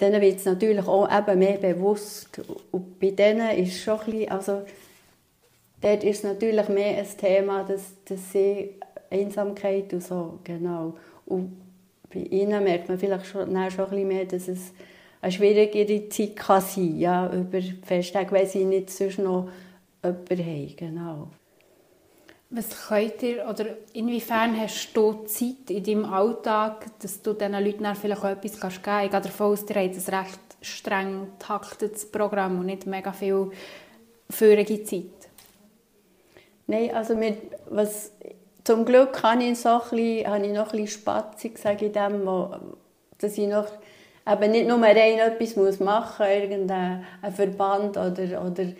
denen 0.00 0.20
wird 0.20 0.38
es 0.38 0.44
natürlich 0.44 0.86
auch 0.86 1.08
eben 1.10 1.38
mehr 1.38 1.58
bewusst. 1.58 2.40
Und 2.70 2.98
bei 2.98 3.10
denen 3.10 3.50
ist 3.56 3.80
schon 3.80 4.00
ein 4.00 4.06
bisschen, 4.06 4.30
also, 4.30 4.62
dort 5.80 6.04
ist 6.04 6.24
natürlich 6.24 6.68
mehr 6.68 6.98
ein 6.98 7.16
Thema, 7.18 7.64
dass, 7.64 7.94
dass 8.04 8.32
sie 8.32 8.80
Einsamkeit 9.10 9.92
und 9.92 10.02
so, 10.02 10.38
genau. 10.44 10.94
Und 11.26 11.61
bei 12.12 12.20
ihnen 12.20 12.62
merkt 12.62 12.88
man 12.88 12.98
vielleicht 12.98 13.26
schon, 13.26 13.48
schon 13.48 13.56
ein 13.56 13.68
bisschen 13.68 14.08
mehr, 14.08 14.24
dass 14.24 14.48
es 14.48 14.72
eine 15.20 15.32
schwierigere 15.32 16.08
Zeit 16.08 16.36
kann 16.36 16.60
sein 16.60 16.98
ja, 16.98 17.32
über 17.32 17.60
Festtage, 17.84 18.32
weil 18.32 18.46
sie 18.46 18.64
nicht 18.64 18.90
sonst 18.90 19.18
noch 19.18 19.48
jemanden 20.02 20.38
haben. 20.38 20.76
Genau. 20.76 21.28
Was 22.50 22.88
könnt 22.88 23.22
ihr, 23.22 23.48
oder 23.48 23.64
inwiefern 23.94 24.60
hast 24.60 24.94
du 24.94 25.24
Zeit 25.24 25.70
in 25.70 25.84
deinem 25.84 26.04
Alltag, 26.04 26.86
dass 27.00 27.22
du 27.22 27.32
diesen 27.32 27.52
Leuten 27.52 27.84
dann 27.84 27.96
vielleicht 27.96 28.22
auch 28.22 28.28
etwas 28.28 28.52
geben 28.52 28.60
kannst? 28.60 28.76
Ich 28.76 29.10
gehe 29.10 29.20
davon 29.20 29.46
aus, 29.46 29.64
ihr 29.70 29.76
habt 29.76 29.94
ein 29.94 30.14
recht 30.14 30.40
streng 30.60 31.28
taktetes 31.38 32.10
Programm 32.10 32.58
und 32.58 32.66
nicht 32.66 32.86
mega 32.86 33.12
viel 33.12 33.50
feurige 34.28 34.84
Zeit. 34.84 35.06
Nein, 36.66 36.94
also 36.94 37.14
mit, 37.14 37.38
was 37.70 38.12
zum 38.64 38.84
Glück 38.84 39.22
habe 39.22 39.42
ich, 39.42 39.58
so 39.58 39.78
bisschen, 39.78 40.26
habe 40.26 40.46
ich 40.46 40.52
noch 40.52 40.72
ein 40.72 40.82
bisschen 40.82 41.00
Spatzig, 41.00 41.58
sage 41.58 41.86
ich 41.86 41.92
dem, 41.92 42.28
dass 43.18 43.38
ich 43.38 43.48
noch 43.48 43.66
eben 44.30 44.50
nicht 44.52 44.68
nur 44.68 44.80
rein 44.80 45.18
etwas 45.18 45.56
muss 45.56 45.80
machen 45.80 46.26
muss, 46.26 46.42
irgendein 46.42 47.04
Verband 47.34 47.96
oder, 47.96 48.44
oder 48.44 48.62
äh, 48.62 48.74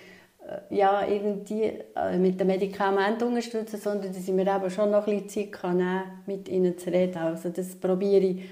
ja, 0.71 1.07
irgendwie 1.07 1.73
äh, 1.97 2.17
mit 2.19 2.39
dem 2.39 2.49
Medikament 2.49 3.23
unterstützen, 3.23 3.79
sondern 3.79 4.13
dass 4.13 4.23
ich 4.23 4.35
mir 4.35 4.47
eben 4.47 4.71
schon 4.71 4.91
noch 4.91 5.07
ein 5.07 5.23
bisschen 5.25 5.51
Zeit 5.51 5.61
kann 5.61 5.77
nehmen 5.79 6.23
mit 6.27 6.49
ihnen 6.49 6.79
zu 6.79 6.91
reden. 6.91 7.19
Also 7.19 7.49
das 7.49 7.75
probiere 7.75 8.25
ich 8.25 8.43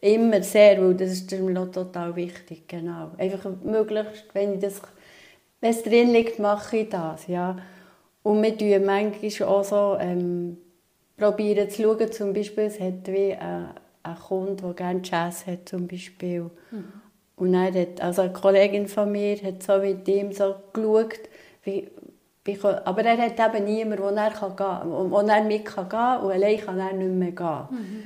immer 0.00 0.42
sehr, 0.42 0.80
weil 0.80 0.94
das 0.94 1.10
ist 1.10 1.32
mir 1.32 1.70
total 1.70 2.14
wichtig, 2.14 2.68
genau. 2.68 3.12
Einfach 3.18 3.50
möglichst, 3.62 4.26
wenn 4.32 4.54
ich 4.54 4.60
das, 4.60 4.80
wenn 5.60 5.70
es 5.70 5.82
drin 5.82 6.12
liegt, 6.12 6.38
mache 6.38 6.78
ich 6.78 6.88
das, 6.88 7.26
ja. 7.26 7.56
Und 8.28 8.42
wir 8.42 8.58
tun 8.58 8.84
manchmal 8.84 9.48
auch 9.48 9.64
so, 9.64 9.96
ähm, 9.98 10.58
probieren 11.16 11.70
zu 11.70 11.82
schauen, 11.82 12.12
zum 12.12 12.34
Beispiel, 12.34 12.64
es 12.64 12.78
hat 12.78 13.06
wie 13.06 13.32
ein, 13.32 13.70
ein 14.02 14.16
Kunde, 14.16 14.62
der 14.62 14.74
gerne 14.74 15.00
Jazz 15.02 15.46
hat, 15.46 15.66
zum 15.66 15.88
Beispiel. 15.88 16.50
Mhm. 16.70 16.92
Und 17.36 17.52
dann 17.54 17.74
hat, 17.74 18.02
also 18.02 18.20
eine 18.20 18.34
Kollegin 18.34 18.86
von 18.86 19.10
mir 19.10 19.42
hat 19.42 19.62
so 19.62 19.78
mit 19.78 20.06
ihm 20.08 20.32
so 20.32 20.56
geschaut, 20.74 21.20
wie, 21.62 21.88
wie, 22.44 22.58
aber 22.62 23.02
er 23.02 23.16
hat 23.16 23.56
eben 23.56 23.64
niemanden, 23.64 24.04
wo 24.04 24.08
er, 24.08 24.30
kann 24.30 24.54
gehen, 24.54 24.92
wo, 24.92 25.10
wo 25.10 25.20
er 25.20 25.44
mit 25.44 25.64
kann 25.64 25.88
gehen 25.88 26.26
und 26.26 26.30
allein 26.30 26.60
kann 26.60 26.78
er 26.78 26.92
nicht 26.92 27.10
mehr 27.10 27.32
gehen. 27.32 27.66
Mhm. 27.70 28.02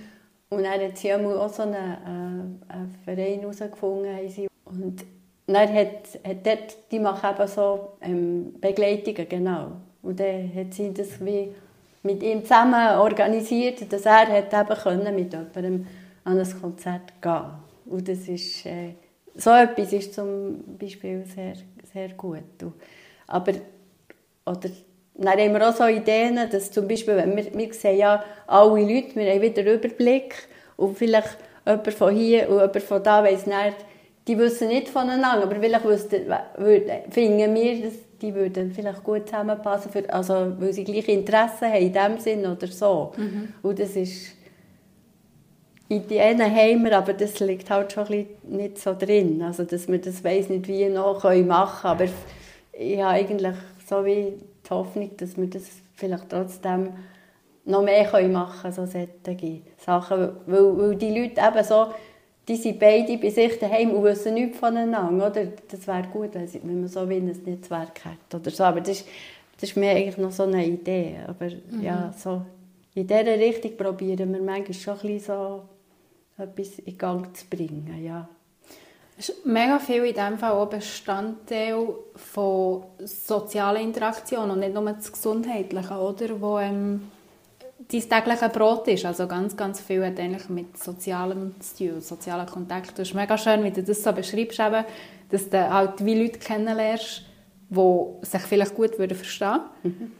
Und 0.50 0.62
dann 0.62 0.80
hat 0.82 0.98
sie 0.98 1.12
auch 1.12 1.48
so 1.48 1.62
einen, 1.62 1.74
äh, 1.74 2.72
einen 2.72 2.94
Verein 3.04 3.40
herausgefunden. 3.40 4.46
Und 4.66 5.04
dann 5.48 5.74
hat, 5.74 6.20
hat 6.24 6.46
dort, 6.46 6.76
die 6.92 7.00
machen 7.00 7.28
eben 7.34 7.48
so 7.48 7.94
ähm, 8.00 8.54
Begleitungen, 8.60 9.28
genau. 9.28 9.72
Und 10.02 10.18
dann 10.18 10.52
hat 10.54 10.74
sie 10.74 10.92
das 10.92 11.24
wie 11.24 11.54
mit 12.02 12.22
ihm 12.22 12.42
zusammen 12.42 12.98
organisiert, 12.98 13.92
dass 13.92 14.06
er 14.06 14.26
hat 14.26 14.52
eben 14.52 14.80
können 14.80 15.14
mit 15.14 15.32
jemandem 15.32 15.86
an 16.24 16.38
ein 16.38 16.60
Konzert 16.60 17.20
gehen 17.20 17.44
Und 17.86 18.08
das 18.08 18.28
ist, 18.28 18.66
äh, 18.66 18.94
so 19.34 19.50
etwas 19.50 19.92
ist 19.92 20.14
zum 20.14 20.76
Beispiel 20.78 21.24
sehr, 21.24 21.54
sehr 21.92 22.08
gut. 22.10 22.42
Aber, 23.26 23.52
oder, 24.44 24.70
dann 25.14 25.38
haben 25.38 25.52
wir 25.52 25.68
auch 25.68 25.74
so 25.74 25.86
Ideen, 25.86 26.38
dass 26.50 26.70
zum 26.70 26.88
Beispiel, 26.88 27.16
wenn 27.16 27.36
wir, 27.36 27.54
wir 27.54 27.74
sehen 27.74 27.98
ja 27.98 28.24
alle 28.46 28.80
Leute, 28.80 29.14
wir 29.14 29.32
haben 29.32 29.42
wieder 29.42 29.62
einen 29.62 29.74
Überblick 29.74 30.34
und 30.76 30.98
vielleicht 30.98 31.38
jemand 31.66 31.94
von 31.94 32.14
hier 32.14 32.48
und 32.48 32.56
jemand 32.56 32.82
von 32.82 33.02
da 33.02 33.22
weiss 33.22 33.46
nicht, 33.46 33.76
die 34.26 34.38
wissen 34.38 34.68
nicht 34.68 34.88
voneinander, 34.88 35.44
aber 35.44 35.56
vielleicht 35.56 35.84
wüssten, 35.84 36.32
finden 37.10 37.54
wir, 37.54 37.82
dass 37.82 37.94
die 38.22 38.34
würden 38.34 38.72
vielleicht 38.72 39.04
gut 39.04 39.28
zusammenpassen, 39.28 39.90
für, 39.90 40.12
also, 40.12 40.54
weil 40.58 40.72
sie 40.72 40.84
gleiche 40.84 41.12
Interessen 41.12 41.68
haben 41.68 41.82
in 41.82 41.92
dem 41.92 42.18
Sinn 42.18 42.46
oder 42.46 42.66
so. 42.68 43.12
Mhm. 43.16 43.48
Und 43.62 43.78
das 43.78 43.96
ist 43.96 44.36
Ideen 45.88 46.40
haben 46.40 46.84
wir, 46.84 46.96
aber 46.96 47.12
das 47.12 47.38
liegt 47.40 47.68
halt 47.68 47.92
schon 47.92 48.06
ein 48.06 48.26
nicht 48.44 48.78
so 48.78 48.94
drin, 48.98 49.42
also 49.42 49.64
dass 49.64 49.88
wir 49.88 50.00
das 50.00 50.24
weiss 50.24 50.48
nicht 50.48 50.66
wie 50.66 50.88
noch 50.88 51.22
machen 51.22 51.44
können, 51.44 51.50
aber 51.50 52.04
ich 52.72 53.02
habe 53.02 53.14
eigentlich 53.14 53.56
so 53.86 54.04
wie 54.04 54.38
die 54.64 54.70
Hoffnung, 54.70 55.10
dass 55.18 55.36
wir 55.36 55.48
das 55.48 55.64
vielleicht 55.94 56.30
trotzdem 56.30 56.94
noch 57.64 57.82
mehr 57.82 58.04
machen 58.28 58.62
können, 58.62 58.72
so 58.72 58.86
solche 58.86 59.60
Sachen, 59.76 60.30
weil, 60.46 60.78
weil 60.78 60.96
die 60.96 61.10
Leute 61.10 61.40
eben 61.40 61.64
so 61.64 61.88
die 62.48 62.56
sind 62.56 62.78
beide 62.78 63.16
bei 63.18 63.30
sich 63.30 63.58
daheim 63.58 63.92
und 63.92 64.02
wissen 64.04 64.34
nichts 64.34 64.58
voneinander. 64.58 65.28
Oder? 65.28 65.46
Das 65.68 65.86
wäre 65.86 66.08
gut, 66.12 66.34
wenn 66.34 66.80
man 66.80 66.88
so 66.88 67.08
wie 67.08 67.16
ein 67.16 67.26
Netzwerk 67.44 68.04
hat. 68.04 68.34
Oder 68.34 68.50
so. 68.50 68.64
Aber 68.64 68.80
das 68.80 69.00
ist, 69.00 69.08
das 69.60 69.70
ist 69.70 69.76
mir 69.76 69.90
eigentlich 69.90 70.18
noch 70.18 70.32
so 70.32 70.42
eine 70.42 70.66
Idee. 70.66 71.18
Aber 71.26 71.46
mhm. 71.46 71.82
ja, 71.82 72.12
so 72.16 72.42
in 72.94 73.06
dieser 73.06 73.38
Richtung 73.38 73.76
probieren 73.76 74.32
wir 74.32 74.42
manchmal 74.42 74.74
schon 74.74 74.94
ein 74.94 75.00
bisschen 75.00 75.34
so 75.34 75.62
etwas 76.36 76.78
in 76.80 76.98
Gang 76.98 77.36
zu 77.36 77.46
bringen, 77.48 78.04
ja. 78.04 78.28
Es 79.18 79.28
ist 79.28 79.46
mega 79.46 79.78
viel 79.78 80.04
in 80.04 80.14
diesem 80.14 80.38
Fall 80.38 80.52
auch 80.52 80.66
Bestandteil 80.66 81.86
von 82.16 82.84
sozialen 82.98 83.82
Interaktionen 83.82 84.50
und 84.50 84.60
nicht 84.60 84.74
nur 84.74 84.84
das 84.90 85.12
Gesundheitliche, 85.12 85.94
oder? 85.94 86.40
Wo 86.40 86.58
ähm, 86.58 87.11
dein 87.92 88.08
tägliche 88.08 88.48
Brot 88.48 88.88
ist. 88.88 89.04
Also 89.04 89.26
ganz, 89.26 89.56
ganz 89.56 89.80
viel 89.80 90.04
hat 90.04 90.18
eigentlich 90.18 90.48
mit 90.48 90.76
Sozialem 90.82 91.54
zu 91.60 91.88
tun, 91.88 92.00
sozialen 92.00 92.46
Kontakt. 92.46 92.98
Es 92.98 93.08
ist 93.08 93.14
mega 93.14 93.36
schön, 93.36 93.62
wie 93.64 93.70
du 93.70 93.82
das 93.82 94.02
so 94.02 94.12
beschreibst, 94.12 94.60
eben, 94.60 94.84
dass 95.30 95.48
du 95.48 95.70
halt 95.70 96.04
wie 96.04 96.22
Leute 96.22 96.38
kennenlernst, 96.38 97.22
die 97.70 98.04
sich 98.22 98.42
vielleicht 98.42 98.74
gut 98.74 98.98
würden 98.98 99.16
verstehen 99.16 99.60
mhm. 99.82 100.12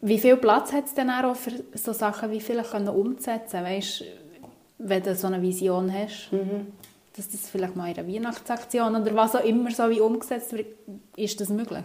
Wie 0.00 0.18
viel 0.18 0.36
Platz 0.36 0.72
hat 0.72 0.84
es 0.84 0.94
denn 0.94 1.10
auch 1.10 1.34
für 1.34 1.50
so 1.74 1.92
Sachen 1.92 2.30
wie 2.30 2.40
vielleicht 2.40 2.72
umzusetzen? 2.72 3.64
Weißt, 3.64 4.04
wenn 4.78 5.02
du 5.02 5.14
so 5.16 5.26
eine 5.26 5.42
Vision 5.42 5.92
hast, 5.92 6.30
mhm. 6.30 6.68
dass 7.16 7.28
das 7.28 7.50
vielleicht 7.50 7.74
mal 7.74 7.90
in 7.90 7.98
einer 7.98 8.06
Weihnachtsaktion 8.06 8.94
oder 8.94 9.14
was 9.16 9.34
auch 9.34 9.44
immer 9.44 9.70
so 9.72 9.90
wie 9.90 10.00
umgesetzt 10.00 10.52
wird, 10.52 10.68
ist 11.16 11.40
das 11.40 11.48
möglich? 11.48 11.84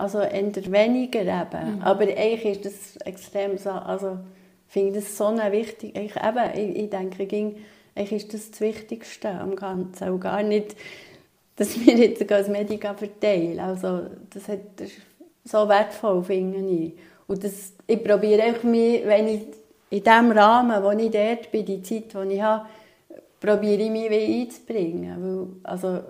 Also 0.00 0.20
eher 0.20 0.72
weniger 0.72 1.20
eben. 1.20 1.76
Mhm. 1.76 1.82
Aber 1.82 2.02
eigentlich 2.02 2.44
ist 2.44 2.64
das 2.64 2.96
extrem 3.04 3.58
so, 3.58 3.70
also 3.70 4.18
finde 4.66 5.00
das 5.00 5.16
so 5.16 5.26
eine 5.26 5.52
wichtig, 5.52 5.96
ich, 5.96 6.16
eben, 6.16 6.50
ich, 6.54 6.84
ich 6.84 6.90
denke, 6.90 7.26
ging, 7.26 7.56
eigentlich 7.94 8.24
ist 8.24 8.34
das 8.34 8.50
das 8.50 8.60
Wichtigste 8.60 9.28
am 9.28 9.56
Ganzen. 9.56 10.10
Und 10.10 10.20
gar 10.20 10.42
nicht, 10.42 10.76
dass 11.56 11.78
wir 11.86 11.94
jetzt 11.96 12.30
als 12.32 12.48
Medica 12.48 12.94
verteilen. 12.94 13.60
Also 13.60 14.02
das, 14.32 14.48
hat, 14.48 14.60
das 14.76 14.88
ist 14.88 15.00
so 15.44 15.68
wertvoll, 15.68 16.22
finde 16.24 16.58
ich. 16.58 16.92
Und 17.26 17.44
das, 17.44 17.72
ich 17.86 18.02
probiere 18.02 18.42
einfach 18.42 18.64
mich, 18.64 19.04
wenn 19.04 19.28
ich 19.28 19.42
in 19.90 20.04
dem 20.04 20.30
Rahmen, 20.32 20.82
wo 20.82 20.90
ich 20.92 21.10
dort 21.10 21.50
bin, 21.50 21.64
die 21.64 21.82
Zeit, 21.82 22.14
die 22.14 22.34
ich 22.34 22.42
habe, 22.42 22.66
probiere 23.40 23.82
ich 23.82 23.90
mich 23.90 24.10
einzubringen. 24.10 25.16
Weil, 25.64 25.72
also, 25.72 26.00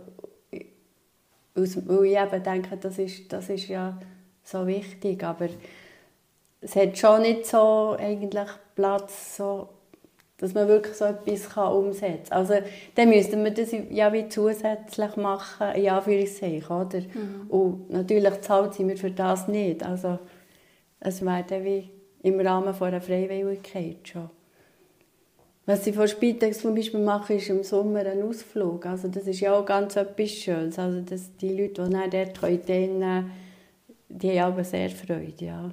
weil 1.60 2.04
ich 2.04 2.18
eben 2.18 2.42
denke, 2.42 2.76
das 2.76 2.98
ist, 2.98 3.32
das 3.32 3.48
ist 3.48 3.68
ja 3.68 3.98
so 4.42 4.66
wichtig. 4.66 5.22
Aber 5.24 5.48
es 6.60 6.76
hat 6.76 6.98
schon 6.98 7.22
nicht 7.22 7.46
so 7.46 7.96
eigentlich 7.98 8.48
Platz, 8.74 9.36
so, 9.36 9.68
dass 10.38 10.54
man 10.54 10.68
wirklich 10.68 10.96
so 10.96 11.04
etwas 11.04 11.50
kann 11.50 11.72
umsetzen 11.72 12.30
kann. 12.30 12.38
Also 12.38 12.54
dann 12.94 13.08
müsste 13.08 13.36
man 13.36 13.54
das 13.54 13.74
ja 13.90 14.12
wie 14.12 14.28
zusätzlich 14.28 15.16
machen, 15.16 15.72
in 15.74 15.88
Anführungszeichen, 15.88 16.76
oder? 16.76 17.00
Mhm. 17.00 17.46
Und 17.48 17.90
natürlich 17.90 18.40
zahlt 18.40 18.74
sie 18.74 18.84
mir 18.84 18.96
für 18.96 19.10
das 19.10 19.48
nicht. 19.48 19.84
Also 19.84 20.18
es 21.00 21.24
wäre 21.24 21.44
dann 21.48 21.64
wie 21.64 21.90
im 22.22 22.40
Rahmen 22.40 22.74
von 22.74 22.88
einer 22.88 23.00
Freiwilligkeit 23.00 23.96
schon. 24.04 24.30
Was 25.66 25.84
sie 25.84 25.92
von 25.92 26.08
Spitex 26.08 26.60
zum 26.60 26.74
Beispiel 26.74 27.00
machen, 27.00 27.36
ist 27.36 27.48
im 27.48 27.62
Sommer 27.62 28.00
ein 28.00 28.22
Ausflug. 28.22 28.86
Also 28.86 29.08
das 29.08 29.26
ist 29.26 29.40
ja 29.40 29.54
auch 29.54 29.64
ganz 29.64 29.96
etwas 29.96 30.30
Schönes. 30.30 30.78
Also 30.78 31.00
dass 31.00 31.36
die 31.36 31.54
Leute, 31.54 31.84
die 31.84 31.90
dann 31.90 32.10
dort 32.10 32.40
können, 32.40 33.30
die 34.08 34.40
haben 34.40 34.52
aber 34.52 34.64
sehr 34.64 34.90
Freude, 34.90 35.44
ja. 35.44 35.70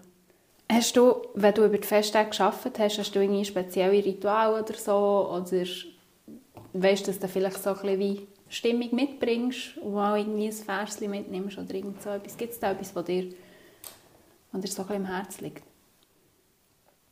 Hast 0.70 0.98
du, 0.98 1.16
wenn 1.34 1.54
du 1.54 1.66
über 1.66 1.78
die 1.78 1.88
Festtage 1.88 2.30
gearbeitet 2.30 2.78
hast, 2.80 3.00
hast 3.00 3.16
du 3.16 3.22
irgendwie 3.22 3.46
spezielle 3.46 4.04
Rituale 4.04 4.62
oder 4.62 4.74
so? 4.74 5.30
Oder 5.32 5.66
weißt 6.74 7.08
du, 7.08 7.12
dass 7.12 7.20
du 7.20 7.28
vielleicht 7.28 7.64
so 7.64 7.70
ein 7.70 7.76
bisschen 7.78 8.00
wie 8.00 8.28
Stimmung 8.50 8.94
mitbringst 8.94 9.78
und 9.78 9.98
auch 9.98 10.16
irgendwie 10.16 10.48
ein 10.48 10.52
Versli 10.52 11.08
mitnimmst 11.08 11.58
oder 11.58 11.74
irgend 11.74 12.02
so 12.02 12.10
etwas? 12.10 12.36
Gibt 12.38 12.54
es 12.54 12.60
da 12.60 12.72
etwas, 12.72 12.94
was 12.96 13.06
dir, 13.06 13.30
was 14.52 14.62
dir 14.62 14.68
so 14.68 14.82
ein 14.82 14.88
bisschen 14.88 15.04
im 15.04 15.06
Herzen 15.06 15.44
liegt? 15.46 15.67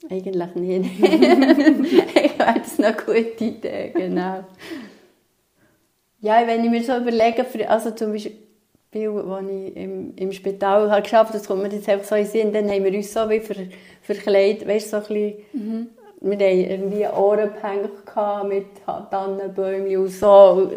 Eigentlich 0.09 0.55
nicht. 0.55 1.00
ich 1.01 2.31
das 2.38 2.79
eine 2.79 2.95
gute 2.95 3.43
Idee, 3.43 3.91
genau. 3.93 4.43
Ja, 6.19 6.45
wenn 6.45 6.63
ich 6.63 6.69
mir 6.69 6.83
so 6.83 6.97
überlege, 6.97 7.45
also 7.69 7.91
zum 7.91 8.12
Beispiel, 8.12 8.39
als 8.93 9.45
ich 9.50 9.75
im, 9.75 10.13
im 10.15 10.31
Spital 10.31 10.89
habe 10.89 11.01
geschafft 11.01 11.29
habe, 11.29 11.38
das 11.38 11.47
kommt 11.47 11.63
mir 11.63 11.69
jetzt 11.69 11.89
einfach 11.89 12.05
so 12.05 12.15
in 12.15 12.25
Sinn, 12.25 12.53
dann 12.53 12.69
haben 12.69 12.83
wir 12.83 12.93
uns 12.93 13.13
so 13.13 13.29
wie 13.29 13.39
ver, 13.39 13.55
verkleidet, 14.01 14.67
weißt 14.67 14.89
so 14.89 14.97
ein 14.97 15.03
bisschen, 15.03 15.33
mhm. 15.53 15.88
wir 16.21 16.33
hatten 16.33 16.71
irgendwie 16.71 17.07
Ohrenpänke 17.07 17.89
mit 18.47 18.65
Tannenbäumen 19.12 19.97
und 19.97 20.09
so. 20.09 20.71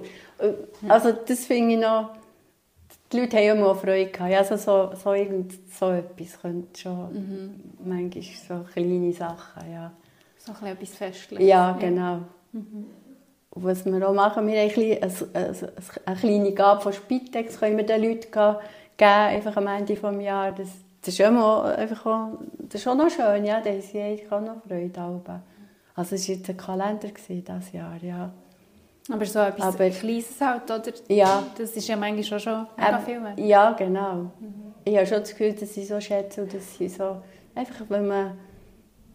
Also 0.89 1.13
das 1.13 1.47
finde 1.47 1.75
ich 1.75 1.81
noch, 1.81 2.11
die 3.13 3.21
Leute 3.21 3.37
haben 3.39 3.59
immer 3.59 3.75
Freude 3.75 4.11
gehabt. 4.11 4.35
Also 4.35 4.57
so, 4.57 4.95
so, 4.95 5.13
irgend, 5.13 5.53
so 5.71 5.91
etwas 5.91 6.41
könnte 6.41 6.81
schon, 6.81 7.13
mhm. 7.13 7.61
manchmal 7.85 8.23
so 8.23 8.73
kleine 8.73 9.13
Sachen, 9.13 9.73
ja. 9.73 9.93
So 10.39 10.53
ein 10.61 10.73
etwas 10.73 10.91
Festliches. 10.91 11.47
Ja, 11.47 11.73
genau. 11.73 12.21
Mhm. 12.53 12.87
Was 13.51 13.85
wir 13.85 14.09
auch 14.09 14.15
machen, 14.15 14.47
wir 14.47 14.61
haben 14.61 14.69
ein 14.69 15.01
bisschen, 15.01 15.35
eine, 15.35 15.73
eine 16.05 16.17
kleine 16.17 16.53
Gabe 16.53 16.81
von 16.81 16.93
Spitex 16.93 17.59
können 17.59 17.77
wir 17.77 17.85
den 17.85 18.03
Leuten 18.03 18.31
geben, 18.31 18.57
einfach 18.99 19.57
am 19.57 19.67
Ende 19.67 19.95
des 19.95 20.25
Jahres. 20.25 20.57
Das, 20.59 20.69
das 21.03 21.15
ist 21.15 21.21
immer 21.21 21.65
einfach 21.65 22.07
auch, 22.07 22.39
das 22.59 22.81
ist 22.81 22.89
auch 22.89 22.95
noch 22.95 23.11
schön, 23.11 23.45
ja, 23.45 23.61
da 23.61 23.71
haben 23.71 23.81
sie 23.81 24.23
auch 24.31 24.41
noch 24.41 24.63
Freude. 24.67 25.01
Also 25.95 26.15
es 26.15 26.29
war 26.29 26.37
jetzt 26.37 26.49
ein 26.51 26.57
Kalender 26.57 27.09
dieses 27.09 27.73
Jahr, 27.73 27.97
ja. 28.03 28.31
Aber 29.11 29.25
so 29.25 29.39
etwas 29.39 29.75
aber, 29.75 29.91
Kleines 29.91 30.41
halt, 30.41 30.65
oder? 30.65 30.93
Ja. 31.09 31.43
Das 31.57 31.71
ist 31.71 31.89
ja 31.89 31.97
manchmal 31.97 32.41
schon 32.41 32.67
mega 32.77 32.99
viel 32.99 33.21
mehr. 33.21 33.35
Ja, 33.39 33.73
genau. 33.73 34.15
Mhm. 34.39 34.75
Ich 34.85 34.97
habe 34.97 35.07
schon 35.07 35.21
das 35.21 35.31
Gefühl, 35.31 35.53
dass 35.53 35.75
sie 35.75 35.85
so 35.85 36.01
schätzen 36.01 36.45
und 36.45 36.55
dass 36.55 36.77
sie 36.77 36.89
so... 36.89 37.23
Einfach, 37.55 37.85
wenn 37.89 38.07
man... 38.07 38.39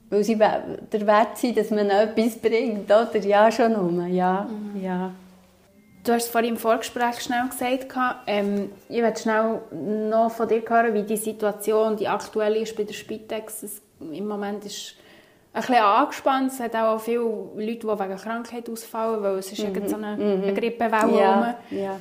Weil 0.10 0.24
sie 0.24 0.36
der 0.36 1.08
Wert 1.08 1.38
sind, 1.38 1.58
dass 1.58 1.70
man 1.72 1.90
etwas 1.90 2.38
bringt, 2.38 2.86
oder? 2.86 3.18
Ja, 3.18 3.52
schon 3.52 3.76
um. 3.76 4.08
Ja, 4.14 4.48
mhm. 4.50 4.82
ja. 4.82 5.12
Du 6.04 6.12
hast 6.12 6.28
vorhin 6.28 6.52
im 6.52 6.58
Vorgespräch 6.58 7.22
schnell 7.22 7.48
gesagt, 7.50 7.88
ähm, 8.28 8.72
ich 8.90 9.02
möchte 9.02 9.22
schnell 9.22 9.62
noch 10.10 10.32
von 10.32 10.48
dir 10.50 10.62
hören, 10.68 10.94
wie 10.94 11.04
die 11.04 11.18
Situation, 11.18 11.96
die 11.96 12.10
aktuelle 12.10 12.58
ist 12.58 12.76
bei 12.76 12.84
der 12.84 12.94
Spitex. 12.94 13.82
Im 14.00 14.28
Moment 14.28 14.66
ist 14.66 14.96
ein 15.54 15.62
bisschen 15.62 15.76
angespannt. 15.76 16.52
Es 16.52 16.60
hat 16.60 16.76
auch 16.76 17.00
viele 17.00 17.20
Leute, 17.20 17.80
die 17.80 17.88
wegen 17.88 18.18
Krankheit 18.18 18.70
ausfallen, 18.70 19.22
weil 19.22 19.38
es 19.38 19.52
ist 19.52 19.64
mhm. 19.64 19.88
so 19.88 19.96
eine, 19.96 20.18
mhm. 20.18 20.44
eine 20.44 20.54
Grippewelle 20.54 21.20
ja. 21.20 21.58
ja. 21.70 22.00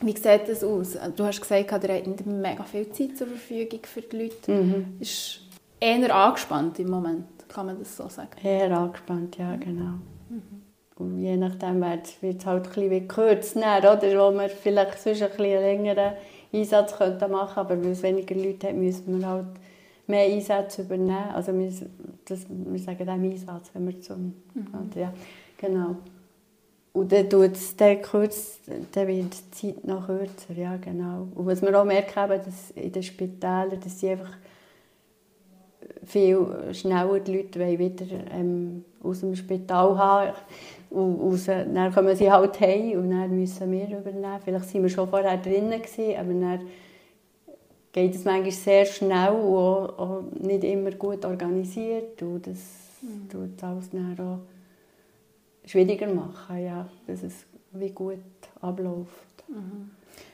Wie 0.00 0.12
sieht 0.12 0.48
das 0.48 0.62
aus? 0.62 0.96
Du 1.16 1.24
hast 1.24 1.40
gesagt, 1.40 1.84
ihr 1.84 1.94
habt 1.94 2.26
mega 2.26 2.62
viel 2.64 2.88
Zeit 2.90 3.16
zur 3.16 3.26
Verfügung 3.26 3.80
für 3.82 4.00
die 4.00 4.22
Leute. 4.22 4.52
Mhm. 4.52 4.96
Ist 5.00 5.40
eher 5.80 6.14
angespannt 6.14 6.78
im 6.78 6.90
Moment, 6.90 7.26
kann 7.48 7.66
man 7.66 7.78
das 7.78 7.96
so 7.96 8.08
sagen? 8.08 8.30
Eher 8.42 8.70
angespannt, 8.76 9.36
ja, 9.38 9.56
genau. 9.56 9.94
Mhm. 10.28 10.62
Und 10.96 11.18
je 11.20 11.36
nachdem 11.36 11.80
wird 11.80 12.06
es 12.22 12.46
halt 12.46 12.66
ein 12.66 12.72
bisschen 12.72 12.90
gekürzt, 12.90 13.56
oder? 13.56 14.00
Wo 14.00 14.34
man 14.34 14.48
vielleicht 14.48 15.00
sonst 15.00 15.22
ein 15.22 15.30
bisschen 15.30 15.60
längeren 15.60 16.12
Einsatz 16.52 16.92
machen 16.92 17.18
könnte, 17.18 17.60
aber 17.60 17.82
weil 17.82 17.92
es 17.92 18.02
weniger 18.02 18.34
Leute 18.34 18.68
hat, 18.68 18.74
müssen 18.74 19.20
wir 19.20 19.28
halt 19.28 19.46
mehr 20.08 20.24
Einsätze 20.24 20.82
übernehmen. 20.82 21.30
Also 21.34 21.52
wir, 21.56 21.70
das, 22.24 22.46
wir 22.48 22.78
sagen 22.80 22.98
dem 22.98 23.30
Einsatz, 23.30 23.70
wenn 23.74 23.86
wir 23.86 24.00
zum... 24.00 24.34
Mhm. 24.54 24.90
Ja, 24.94 25.12
genau. 25.56 25.96
Und 26.92 27.12
dann 27.12 27.30
tut 27.30 27.52
es 27.52 27.76
dann 27.76 28.02
kurz, 28.02 28.58
dann 28.92 29.06
wird 29.06 29.26
die 29.32 29.50
Zeit 29.50 29.86
noch 29.86 30.06
kürzer, 30.06 30.54
ja 30.56 30.76
genau. 30.78 31.28
Und 31.34 31.46
was 31.46 31.62
wir 31.62 31.80
auch 31.80 31.84
merken, 31.84 32.28
dass 32.28 32.70
in 32.72 32.90
den 32.90 33.02
Spitälern, 33.02 33.78
dass 33.80 34.00
sie 34.00 34.10
einfach 34.10 34.36
viel 36.04 36.46
schneller 36.72 37.20
die 37.20 37.36
Leute 37.36 37.78
wieder 37.78 38.06
ähm, 38.32 38.84
aus 39.02 39.20
dem 39.20 39.36
Spital 39.36 39.96
haben. 39.96 40.32
Und 40.90 41.20
raus, 41.20 41.44
dann 41.46 41.92
kommen 41.92 42.16
sie 42.16 42.32
halt 42.32 42.58
heim 42.60 42.98
und 42.98 43.10
dann 43.10 43.38
müssen 43.38 43.70
wir 43.70 43.86
übernehmen. 43.86 44.40
Vielleicht 44.42 44.74
waren 44.74 44.82
wir 44.82 44.88
schon 44.88 45.08
vorher 45.08 45.36
drinnen, 45.36 45.80
aber 46.18 46.32
dann 46.32 46.60
geht 47.92 48.14
es 48.14 48.24
manchmal 48.24 48.52
sehr 48.52 48.86
schnell 48.86 49.32
und 49.32 49.56
auch, 49.56 49.98
auch 49.98 50.22
nicht 50.38 50.64
immer 50.64 50.90
gut 50.92 51.24
organisiert. 51.24 52.20
Und 52.22 52.46
das 52.46 52.58
mhm. 53.02 53.28
tut 53.28 53.62
alles 53.62 53.90
dann 53.90 54.16
auch 54.18 55.68
schwieriger 55.68 56.12
machen, 56.12 56.64
ja, 56.64 56.88
dass 57.06 57.22
es 57.22 57.34
wie 57.72 57.90
gut 57.90 58.18
abläuft. 58.60 59.48
Mhm. 59.48 59.90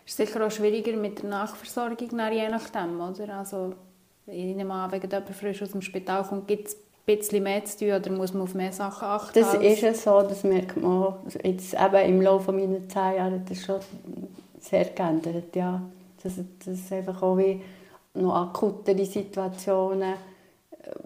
Ist 0.06 0.16
sicher 0.16 0.46
auch 0.46 0.50
schwieriger 0.50 0.96
mit 0.96 1.23
der 1.23 1.30
Nachversorgung, 1.30 2.08
je 2.11 2.49
nachdem, 2.49 3.00
oder? 3.00 3.38
Also, 3.38 3.75
ich 4.26 4.54
nehme 4.54 4.73
an, 4.73 4.92
wenn 4.92 5.00
jemand 5.00 5.30
frisch 5.30 5.62
aus 5.62 5.70
dem 5.70 5.82
Spital 5.82 6.25
kommt, 6.25 6.46
gibt 6.46 6.68
es 6.68 6.75
ein 6.75 7.16
bisschen 7.16 7.42
mehr 7.42 7.64
zu 7.64 7.78
tun 7.78 7.92
oder 7.92 8.11
muss 8.11 8.32
man 8.32 8.42
auf 8.42 8.54
mehr 8.54 8.73
Sachen 8.73 9.06
achten? 9.06 9.38
Das 9.38 9.54
ist 9.54 9.82
ja 9.82 9.94
so, 9.94 10.23
das 10.23 10.44
merkt 10.44 10.80
man 10.80 11.14
jetzt 11.42 11.75
eben 11.75 12.08
im 12.08 12.23
Laufe 12.23 12.52
meiner 12.52 12.87
zehn 12.88 13.16
Jahre 13.16 13.40
das 13.46 13.62
schon 13.62 13.80
sehr 14.61 14.87
geändert, 14.87 15.54
ja. 15.54 15.82
Dass, 16.25 16.35
dass 16.64 16.90
einfach 16.90 17.23
auch 17.23 17.38
wie 17.38 17.62
noch 18.14 18.35
akutere 18.35 19.04
Situationen, 19.04 20.14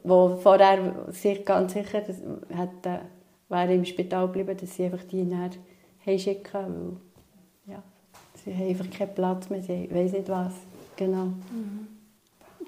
wo 0.04 0.36
vorher 0.36 1.06
sich 1.10 1.44
ganz 1.44 1.72
sicher 1.74 2.02
hätte, 2.48 3.00
wäre 3.48 3.74
im 3.74 3.84
Spital 3.84 4.26
geblieben, 4.26 4.56
dass 4.58 4.74
sie 4.74 4.84
einfach 4.84 5.04
die 5.04 5.22
näher 5.22 5.50
heimschicken, 6.04 7.00
weil 7.66 7.74
ja, 7.74 7.82
sie 8.44 8.54
haben 8.54 8.68
einfach 8.68 8.90
keinen 8.90 9.14
Platz 9.14 9.50
mehr, 9.50 9.62
sie 9.62 9.88
weiß 9.92 10.12
nicht 10.12 10.28
was, 10.28 10.54
genau. 10.96 11.24
Mhm. 11.24 11.88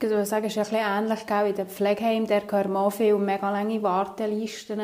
Würde 0.00 0.24
sagen, 0.24 0.46
es 0.46 0.56
ist 0.56 0.58
ein 0.58 0.64
bisschen 0.64 1.28
ähnlich 1.28 1.50
in 1.50 1.56
den 1.56 1.66
Pflegeheimen. 1.66 2.26
Der 2.26 2.40
gehören 2.40 2.74
auch 2.74 2.90
viele 2.90 3.18
mega 3.18 3.50
lange 3.50 3.82
Wartelisten. 3.82 4.80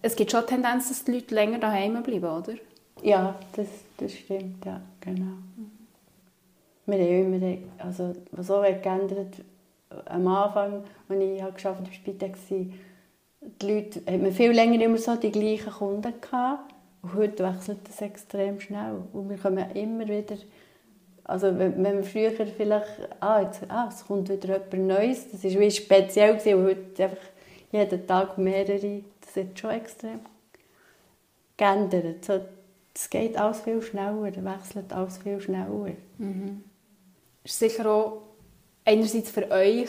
Es 0.00 0.14
gibt 0.14 0.30
schon 0.30 0.46
Tendenz, 0.46 0.90
dass 0.90 1.04
die 1.04 1.12
Leute 1.12 1.34
länger 1.34 1.58
daheim 1.58 2.00
bleiben, 2.04 2.24
oder? 2.24 2.54
Ja, 3.02 3.34
das, 3.56 3.66
das 3.96 4.12
stimmt, 4.12 4.64
ja, 4.64 4.80
genau. 5.00 5.38
Wir 6.86 6.98
haben 6.98 7.34
immer, 7.34 7.58
also 7.78 8.12
was 8.32 8.50
auch 8.50 8.62
geändert 8.62 9.42
am 10.06 10.26
Anfang, 10.26 10.84
als 11.08 11.20
ich 11.20 11.54
geschafft 11.54 11.80
habe, 11.80 11.92
Spitex 11.92 12.40
die 12.48 12.72
Leute, 13.62 14.00
hat 14.10 14.20
man 14.20 14.32
viel 14.32 14.52
länger 14.52 14.82
immer 14.82 14.98
so 14.98 15.16
die 15.16 15.30
gleichen 15.30 15.72
Kunden 15.72 16.14
gehabt. 16.20 16.74
Und 17.02 17.14
heute 17.14 17.44
wechselt 17.44 17.80
das 17.86 18.00
extrem 18.00 18.60
schnell. 18.60 18.96
Und 19.12 19.28
wir 19.28 19.36
kommen 19.36 19.70
immer 19.72 20.06
wieder, 20.08 20.36
also 21.24 21.58
wenn, 21.58 21.82
wir 21.82 22.02
früher 22.02 22.30
vielleicht, 22.30 23.08
ah, 23.20 23.42
jetzt, 23.42 23.62
ah, 23.68 23.88
es 23.90 24.06
kommt 24.06 24.28
wieder 24.30 24.56
etwas 24.56 24.80
Neues, 24.80 25.30
das 25.30 25.44
war 25.44 25.60
wie 25.60 25.70
speziell 25.70 26.36
gewesen, 26.36 26.58
und 26.58 26.66
heute 26.66 27.04
einfach 27.04 27.24
jeden 27.72 28.06
Tag 28.06 28.38
mehrere, 28.38 29.02
das 29.20 29.44
hat 29.44 29.58
schon 29.58 29.70
extrem 29.70 30.20
geändert. 31.56 32.24
So, 32.24 32.40
es 32.94 33.10
geht 33.10 33.36
alles 33.36 33.60
viel 33.60 33.82
schneller, 33.82 34.22
wechselt 34.22 34.92
alles 34.92 35.18
viel 35.18 35.40
schneller. 35.40 35.92
Mhm. 36.18 36.64
Ist 37.44 37.58
sicher 37.58 37.86
auch 37.90 38.22
einerseits 38.84 39.30
für 39.30 39.50
euch 39.50 39.88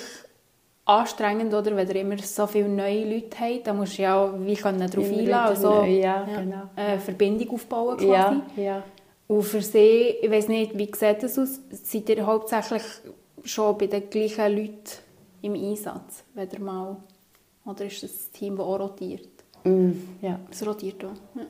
anstrengend, 0.85 1.53
oder? 1.53 1.75
wenn 1.75 1.88
ihr 1.88 1.95
immer 1.95 2.17
so 2.17 2.45
viele 2.47 2.69
neue 2.69 3.05
Leute 3.05 3.39
habt, 3.39 3.67
dann 3.67 3.77
musst 3.77 3.97
du 3.97 4.03
ja 4.03 4.24
auch 4.24 4.33
wie 4.39 4.55
darauf 4.55 4.97
einladen, 4.97 5.55
also 5.55 5.83
ja, 5.83 6.27
ja, 6.27 6.41
genau. 6.41 6.69
eine 6.75 7.00
Verbindung 7.00 7.55
aufbauen 7.55 7.97
quasi. 7.97 8.07
Ja, 8.12 8.41
ja. 8.57 8.83
Und 9.27 9.43
für 9.43 9.62
sie, 9.62 10.17
ich 10.21 10.29
weiß 10.29 10.47
nicht, 10.50 10.77
wie 10.77 10.91
sieht 10.93 11.24
das 11.24 11.39
aus? 11.39 11.59
Seid 11.71 12.09
ihr 12.09 12.25
hauptsächlich 12.25 12.83
schon 13.43 13.77
bei 13.77 13.88
den 13.88 14.09
gleichen 14.09 14.55
Leuten 14.55 14.83
im 15.41 15.55
Einsatz, 15.55 16.24
wenn 16.35 16.50
ihr 16.51 16.59
mal, 16.59 16.97
oder 17.65 17.85
ist 17.85 18.03
das 18.03 18.12
ein 18.12 18.33
Team, 18.33 18.57
das 18.57 18.65
auch 18.65 18.79
rotiert? 18.79 19.29
Mm, 19.63 19.91
ja. 20.21 20.39
Es 20.51 20.65
rotiert 20.65 21.03
auch. 21.03 21.13
Ja. 21.35 21.45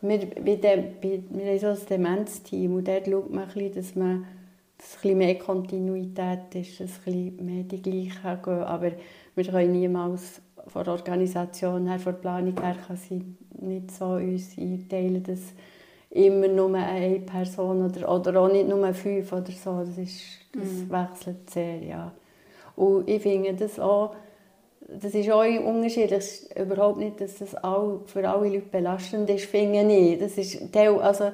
Wir, 0.00 0.18
bei 0.18 0.56
dem, 0.56 0.84
bei, 1.00 1.22
wir 1.28 1.46
haben 1.46 1.58
so 1.58 1.66
ein 1.68 1.88
Demenzteam 1.88 2.74
und 2.74 2.86
dort 2.86 3.06
schaut 3.06 3.30
man 3.30 3.44
ein 3.44 3.48
bisschen, 3.48 3.74
dass 3.74 3.94
man 3.94 4.26
dass 4.78 4.96
es 4.96 5.04
ein 5.04 5.18
mehr 5.18 5.36
Kontinuität 5.36 6.54
ist, 6.54 6.80
dass 6.80 6.90
es 6.90 7.00
ein 7.06 7.36
mehr 7.44 7.64
die 7.64 7.82
gleichen 7.82 8.42
gehen. 8.42 8.62
Aber 8.62 8.92
wir 9.34 9.44
können 9.44 9.72
niemals 9.72 10.40
von 10.68 10.84
der 10.84 10.94
Organisation 10.94 11.88
her, 11.88 11.98
von 11.98 12.12
der 12.12 12.20
Planung 12.20 12.62
her, 12.62 12.76
kann 12.86 12.96
sie 12.96 13.24
nicht 13.60 13.90
so 13.90 14.12
uns 14.12 14.56
einteilen, 14.56 15.22
dass 15.22 15.40
immer 16.10 16.48
nur 16.48 16.74
eine 16.74 17.20
Person 17.20 17.84
oder, 17.84 18.10
oder 18.10 18.40
auch 18.40 18.52
nicht 18.52 18.68
nur 18.68 18.94
fünf 18.94 19.32
oder 19.32 19.50
so, 19.52 19.80
das, 19.80 19.98
ist, 19.98 20.22
das 20.52 20.64
mhm. 20.64 20.90
wechselt 20.90 21.50
sehr, 21.50 21.82
ja. 21.82 22.12
Und 22.76 23.08
ich 23.08 23.20
finde 23.20 23.54
das 23.54 23.80
auch, 23.80 24.14
das 24.88 25.14
ist 25.14 25.30
auch 25.30 25.44
unterschiedlich, 25.44 26.48
überhaupt 26.56 26.98
nicht, 26.98 27.20
dass 27.20 27.38
das 27.38 27.54
all, 27.54 28.00
für 28.06 28.28
alle 28.28 28.48
Leute 28.48 28.66
belastend 28.66 29.28
ist, 29.28 29.44
finde 29.44 29.82
ich. 29.82 30.18
Das 30.18 30.38
ist 30.38 30.72
Teil, 30.72 30.98
also 30.98 31.30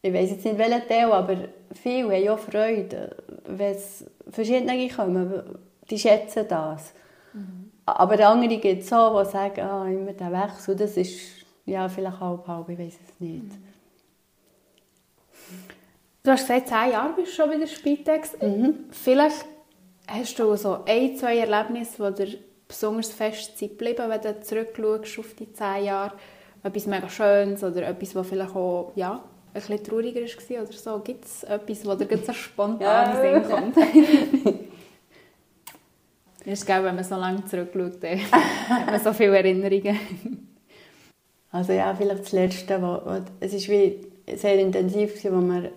ich 0.00 0.12
weiß 0.12 0.30
jetzt 0.30 0.44
nicht 0.44 0.58
welcher 0.58 0.86
Teil, 0.86 1.10
aber 1.10 1.36
viele 1.72 2.14
haben 2.14 2.22
ja 2.22 2.36
Freude, 2.36 3.16
wenn 3.46 3.74
es 3.74 4.04
verschiedene 4.30 4.88
kommen, 4.88 5.58
die 5.90 5.98
schätzen 5.98 6.46
das. 6.48 6.92
Mhm. 7.32 7.72
Aber 7.86 8.20
andere 8.26 8.58
gibt 8.58 8.82
es 8.82 8.88
so, 8.88 9.22
die 9.22 9.30
sagen, 9.30 9.60
ah, 9.60 9.88
immer 9.88 10.12
der 10.12 10.32
Wechsel, 10.32 10.76
das 10.76 10.96
ist 10.96 11.44
ja, 11.66 11.88
vielleicht 11.88 12.20
halb, 12.20 12.46
halb, 12.46 12.68
ich 12.68 12.78
weiß 12.78 12.94
es 12.94 13.20
nicht. 13.20 13.44
Mhm. 13.44 13.64
Du 16.22 16.30
hast 16.30 16.46
gesagt, 16.46 16.68
zehn 16.68 16.92
Jahre 16.92 17.12
bist 17.14 17.32
du 17.32 17.34
schon 17.34 17.50
bei 17.50 17.56
der 17.56 17.66
Spitex. 17.66 18.36
Mhm. 18.40 18.86
Vielleicht 18.90 19.44
hast 20.06 20.38
du 20.38 20.56
so 20.56 20.84
ein, 20.86 21.16
zwei 21.16 21.38
Erlebnisse, 21.38 22.12
die 22.12 22.24
dir 22.24 22.38
besonders 22.68 23.10
fest 23.10 23.58
Zeit 23.58 23.78
bleiben, 23.78 24.10
wenn 24.10 24.20
du 24.20 24.40
zurückschaust 24.40 25.18
auf 25.18 25.34
die 25.34 25.52
zehn 25.52 25.84
Jahre. 25.84 26.12
Etwas 26.62 26.86
mega 26.86 27.08
Schönes 27.08 27.62
oder 27.62 27.88
etwas, 27.88 28.14
was 28.14 28.26
vielleicht 28.26 28.56
auch 28.56 28.92
ja, 28.96 29.22
ein 29.52 29.52
bisschen 29.52 29.84
trauriger 29.84 30.20
war 30.20 30.62
oder 30.62 30.72
so? 30.72 30.98
Gibt 31.00 31.24
es 31.24 31.44
etwas, 31.44 31.86
was 31.86 31.98
dir 31.98 32.18
so 32.24 32.32
spontan 32.32 32.80
ja. 32.80 33.20
Sinn 33.20 33.42
kommt? 33.50 33.76
Es 36.40 36.46
ist 36.46 36.66
geil, 36.66 36.82
wenn 36.84 36.94
man 36.94 37.04
so 37.04 37.16
lange 37.16 37.44
zurückschaut, 37.44 38.02
hat 38.02 38.86
man 38.86 39.00
so 39.00 39.12
viele 39.12 39.36
Erinnerungen. 39.36 39.98
Also 41.50 41.72
ja, 41.72 41.94
vielleicht 41.94 42.20
das 42.22 42.32
Letzte, 42.32 42.82
wo, 42.82 43.00
wo 43.04 43.22
es 43.40 43.52
ist 43.52 43.68
wie 43.68 44.00
sehr 44.34 44.58
intensiv 44.58 45.22
wo 45.24 45.40
wir 45.40 45.70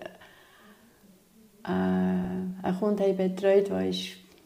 äh, 1.64 1.70
einen 1.70 2.76
Kunden 2.80 3.16
betreut 3.16 3.70
haben, 3.70 3.84
der 3.84 3.90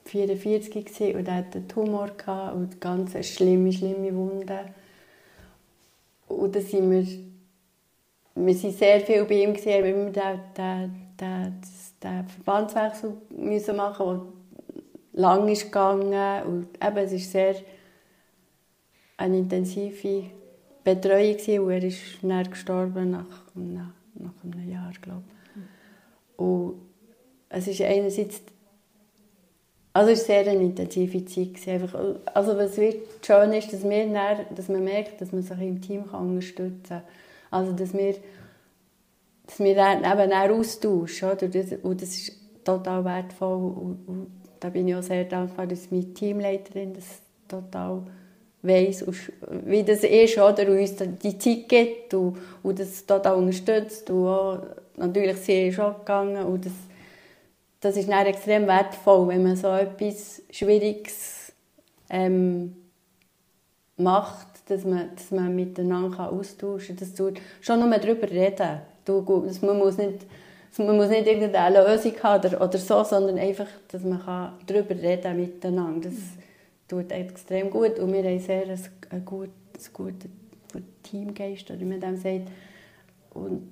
44 0.04 1.14
war 1.14 1.20
und 1.20 1.30
hatte 1.30 1.58
einen 1.58 1.68
Tumor 1.68 2.10
und 2.54 2.80
ganz 2.80 3.26
schlimme, 3.26 3.72
schlimme 3.72 4.14
Wunden. 4.14 4.58
Und 6.28 6.56
da 6.56 6.60
sind 6.60 6.90
wir 6.90 7.06
wir 8.34 8.62
waren 8.62 8.72
sehr 8.72 9.00
viel 9.00 9.24
bei 9.24 9.42
ihm, 9.42 9.54
gesehen, 9.54 9.84
weil 9.84 9.94
wir 9.94 10.10
den, 10.10 10.50
den, 10.56 10.92
den, 11.20 11.60
den 12.02 12.28
Verbandswechsel 12.28 13.14
müssen 13.30 13.76
machen 13.76 14.06
mussten, 14.06 14.32
der 15.12 15.20
lang 15.20 15.48
ist 15.48 15.64
gegangen. 15.64 16.46
Und 16.46 16.68
eben, 16.82 16.98
es 16.98 17.12
war 17.12 17.18
sehr 17.18 17.54
eine 19.18 19.38
intensive 19.38 20.24
Betreuung 20.82 21.66
und 21.66 21.70
er 21.70 21.84
ist 21.84 22.00
dann 22.22 22.50
gestorben 22.50 23.10
nach, 23.10 23.44
nach, 23.54 23.92
nach 24.14 24.44
einem 24.44 24.70
Jahr, 24.70 24.92
glaube 25.00 25.22
ich. 25.26 25.62
Und 26.38 26.74
es 27.50 27.68
ist 27.68 27.82
einerseits 27.82 28.42
also 29.94 30.11
es 30.11 30.20
war 30.20 30.26
sehr 30.26 30.52
eine 30.52 30.62
intensive 30.62 31.24
Zeit. 31.26 31.68
Einfach, 31.68 31.98
also 32.33 32.57
was 32.57 32.78
wird 32.78 33.02
schön 33.24 33.52
ist, 33.52 33.72
dass, 33.72 33.88
wir 33.88 34.07
dann, 34.07 34.38
dass 34.55 34.68
man 34.68 34.85
merkt, 34.85 35.20
dass 35.20 35.33
man 35.33 35.42
sich 35.42 35.61
im 35.61 35.81
Team 35.83 36.05
unterstützen 36.05 36.83
kann. 36.88 37.02
Also, 37.50 37.72
dass 37.72 37.92
wir, 37.92 38.14
dass 39.46 39.59
wir 39.59 39.74
dann 39.74 39.98
eben 39.98 40.33
auch 40.33 40.59
austauschen. 40.59 41.28
Oder? 41.31 41.48
Das, 41.48 41.66
und 41.83 42.00
das 42.00 42.09
ist 42.09 42.33
total 42.64 43.05
wertvoll. 43.05 43.72
Und, 43.72 43.98
und 44.07 44.26
da 44.61 44.70
bin 44.70 44.88
ich 44.88 44.94
auch 44.94 45.02
sehr 45.02 45.24
dankbar, 45.24 45.66
dass 45.66 45.90
meine 45.90 46.14
Teamleiterin 46.14 46.94
das 46.94 47.20
total 47.46 48.02
weiss, 48.62 49.05
wie 49.66 49.83
das 49.83 50.05
ist, 50.05 50.38
oder? 50.38 50.70
Und 50.70 50.78
uns 50.78 50.94
die 50.96 51.38
Zeit 51.38 51.68
gibt 51.68 52.14
und, 52.14 52.38
und 52.62 52.78
das 52.78 53.05
total 53.05 53.37
unterstützt. 53.37 54.09
Und 54.09 54.26
auch, 54.26 54.59
natürlich 54.96 55.37
sie 55.37 55.68
ist 55.68 55.81
auch 55.81 55.98
gegangen. 55.98 56.46
Und 56.46 56.64
das, 56.64 56.72
das 57.83 57.97
ist 57.97 58.09
dann 58.09 58.27
extrem 58.27 58.66
wertvoll, 58.66 59.29
wenn 59.29 59.42
man 59.42 59.57
so 59.57 59.68
etwas 59.68 60.42
Schwieriges 60.51 61.53
ähm, 62.09 62.77
macht 63.97 64.53
dass 64.68 64.85
man, 64.85 65.11
dass 65.14 65.31
man 65.31 65.55
miteinander 65.55 66.31
austauschen 66.31 66.97
kann. 66.97 67.09
Das 67.16 67.35
schon 67.61 67.81
nur 67.81 67.99
darüber 67.99 68.31
reden. 68.31 68.81
Du, 69.05 69.21
man 69.62 69.79
muss 69.79 69.99
nicht 69.99 70.27
man 70.79 70.97
muss 70.97 71.11
nicht 71.11 71.27
irgendeine 71.27 71.85
Lösung 71.85 72.14
haben 72.23 72.47
oder, 72.47 72.62
oder 72.62 72.79
so, 72.79 73.05
sondern 73.05 73.38
einfach, 73.38 73.66
dass 73.88 74.03
man 74.05 74.25
kann 74.25 74.55
darüber 74.66 74.95
reden 74.95 75.37
miteinander. 75.37 76.09
Das 76.09 76.18
tut 76.88 77.12
extrem 77.12 77.68
gut 77.68 77.99
und 77.99 78.12
wir 78.12 78.23
haben 78.23 78.38
sehr 78.38 78.66
ein, 78.66 78.81
ein 79.11 79.25
gutes, 79.25 79.92
gutes 79.92 80.31
Teamgeist, 81.03 81.79
wie 81.79 81.85
man 81.85 82.01
dem 82.01 82.16
sagt. 82.16 82.49
Und 83.35 83.68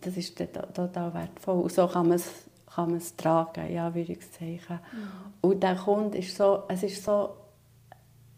das 0.00 0.16
ist 0.16 0.36
total 0.36 1.14
wertvoll. 1.14 1.62
Und 1.62 1.72
so 1.72 1.86
kann 1.86 2.08
man 2.08 2.16
es, 2.16 2.28
kann 2.74 2.90
man 2.90 2.98
es 2.98 3.16
tragen, 3.16 3.72
ja, 3.72 3.94
würde 3.94 4.12
ich 4.12 4.26
sagen. 4.26 4.80
Und 5.40 5.62
der 5.62 5.76
Kunde 5.76 6.18
ist 6.18 6.36
so, 6.36 6.62
es 6.68 6.82
ist 6.82 7.04
so, 7.04 7.30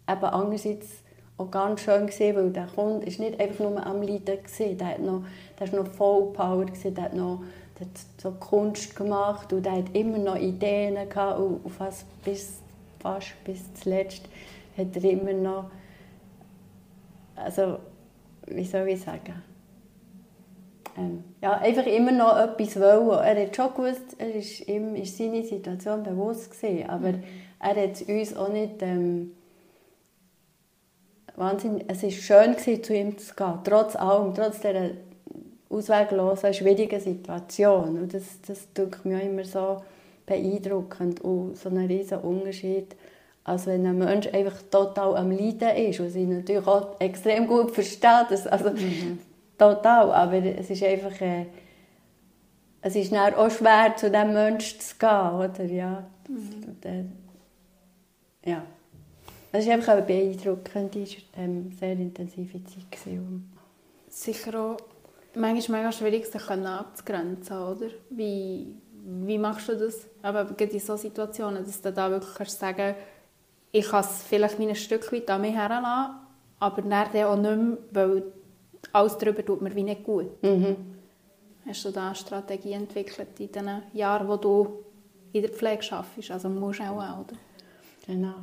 eben 0.09 0.25
andererseits 0.25 0.89
auch 1.37 1.51
ganz 1.51 1.83
schön 1.83 2.07
gesehen, 2.07 2.37
weil 2.37 2.51
der 2.51 2.67
Kunde 2.67 3.07
ist 3.07 3.19
nicht 3.19 3.41
einfach 3.41 3.61
nur 3.61 3.85
am 3.85 4.03
Leiden 4.03 4.43
gesehen, 4.43 4.79
der 4.79 4.89
hat 4.89 5.01
noch, 5.01 5.25
der 5.59 5.67
ist 5.67 5.75
noch 5.75 5.87
voll 5.89 6.33
Power 6.33 6.65
gesehen, 6.67 6.95
der 6.95 7.05
hat 7.05 7.15
noch 7.15 7.41
der 7.79 7.87
hat 7.87 7.99
so 8.19 8.31
Kunst 8.33 8.95
gemacht 8.95 9.53
und 9.53 9.65
der 9.65 9.73
hat 9.73 9.95
immer 9.95 10.19
noch 10.19 10.37
Ideen 10.37 11.09
gehabt 11.09 11.39
und 11.39 11.69
fast 11.71 12.07
bis 12.23 12.61
fast 13.01 13.33
bis 13.45 13.63
zuletzt 13.75 14.23
hat 14.77 14.97
er 14.97 15.05
immer 15.05 15.33
noch 15.33 15.71
also 17.37 17.79
wie 18.47 18.65
soll 18.65 18.89
ich 18.89 19.01
sagen 19.01 19.43
ja, 21.43 21.59
einfach 21.59 21.87
immer 21.87 22.13
noch 22.13 22.37
etwas 22.39 22.79
wollen. 22.79 23.25
Er 23.25 23.43
hat 23.43 23.57
schon 23.57 23.75
gewusst, 23.75 24.17
er 24.19 24.35
ist 24.35 24.69
ihm 24.69 24.95
ist 24.95 25.19
seine 25.19 25.43
Situation 25.43 26.03
bewusst 26.03 26.51
gewesen, 26.51 26.89
aber 26.89 27.13
mhm. 27.13 27.23
er 27.61 27.83
hat 27.83 28.09
uns 28.09 28.37
auch 28.37 28.49
nicht 28.49 28.75
ähm, 28.81 29.33
Wahnsinn, 31.37 31.83
es 31.89 32.03
war 32.03 32.11
schön, 32.11 32.59
zu 32.59 32.95
ihm 32.95 33.19
zu 33.19 33.35
gehen, 33.35 33.59
trotz 33.65 33.97
allem, 33.97 34.35
trotz 34.35 34.61
dieser 34.61 34.91
ausweglosen, 35.69 36.55
schwierigen 36.55 37.01
Situation. 37.01 37.99
Und 37.99 38.15
das, 38.15 38.41
das 38.47 38.69
tut 38.73 39.05
mir 39.05 39.21
immer 39.21 39.45
so 39.45 39.83
beeindruckend 40.27 41.21
und 41.23 41.57
so 41.57 41.69
ein 41.69 41.79
riesen 41.79 42.19
Unterschied, 42.19 42.95
als 43.43 43.67
wenn 43.67 43.85
ein 43.85 43.99
Mensch 43.99 44.29
einfach 44.29 44.63
total 44.71 45.17
am 45.17 45.33
Leiden 45.33 45.77
ist 45.77 46.01
und 46.01 46.11
sie 46.11 46.25
natürlich 46.25 46.67
auch 46.67 46.99
extrem 47.01 47.47
gut 47.47 47.73
versteht, 47.73 48.27
das, 48.31 48.47
also 48.47 48.71
mhm. 48.71 49.19
Total, 49.59 50.13
aber 50.13 50.43
es 50.45 50.71
ist 50.71 50.83
einfach, 50.83 51.21
äh, 51.21 51.47
es 52.81 52.97
ist 52.97 53.13
dann 53.13 53.35
auch 53.35 53.51
schwer, 53.51 53.95
zu 53.97 54.11
diesem 54.11 54.33
Menschen 54.33 54.81
zu 54.81 54.97
gehen, 54.97 55.31
oder? 55.33 55.65
Ja. 55.65 56.05
Mhm. 56.29 56.81
Der, 56.83 57.05
ja. 58.45 58.63
Es 59.53 59.67
war 59.67 59.75
einfach 59.75 59.93
eine 59.93 60.03
beeindruckende, 60.03 61.07
ähm, 61.37 61.71
sehr 61.79 61.93
intensive 61.93 62.63
Zeit. 62.65 62.91
Gewesen. 62.91 63.53
Sicher 64.09 64.61
auch 64.61 64.77
manchmal 65.35 65.81
mega 65.81 65.93
schwierig, 65.93 66.27
sich 66.27 66.51
abzugrenzen, 66.51 67.57
oder? 67.57 67.87
Wie, 68.11 68.75
wie 69.05 69.39
machst 69.39 69.69
du 69.69 69.77
das? 69.77 70.07
Aber 70.23 70.49
in 70.59 70.81
solchen 70.81 71.03
Situationen, 71.03 71.65
dass 71.65 71.81
du 71.81 71.93
da 71.93 72.11
wirklich 72.11 72.35
kannst 72.35 72.59
sagen 72.59 72.95
ich 73.75 73.89
kann 73.89 74.05
es 74.05 74.23
vielleicht 74.23 74.61
ein 74.61 74.77
Stück 74.77 75.13
weit 75.13 75.29
an 75.29 75.41
mich 75.41 75.53
herlassen, 75.53 76.15
aber 76.61 76.83
dann 76.83 77.25
auch 77.25 77.37
nicht 77.37 77.57
mehr, 77.57 77.79
weil 77.91 78.23
alles 78.93 79.19
darüber 79.19 79.45
tut 79.45 79.63
mir 79.63 79.75
wie 79.75 79.83
nicht 79.83 80.05
gut. 80.05 80.43
Mhm. 80.43 80.77
Hast 81.67 81.85
du 81.85 81.91
da 81.91 82.07
eine 82.07 82.15
Strategie 82.15 82.73
entwickelt 82.73 83.29
in 83.39 83.51
den 83.51 83.83
Jahren, 83.93 84.29
wo 84.29 84.37
du 84.37 84.85
in 85.33 85.43
der 85.43 85.51
Pflege 85.51 85.85
arbeitest? 85.91 86.31
Also 86.31 86.49
musst 86.49 86.81
du 86.81 86.85
auch, 86.85 87.21
oder? 87.21 87.37
Genau. 88.07 88.35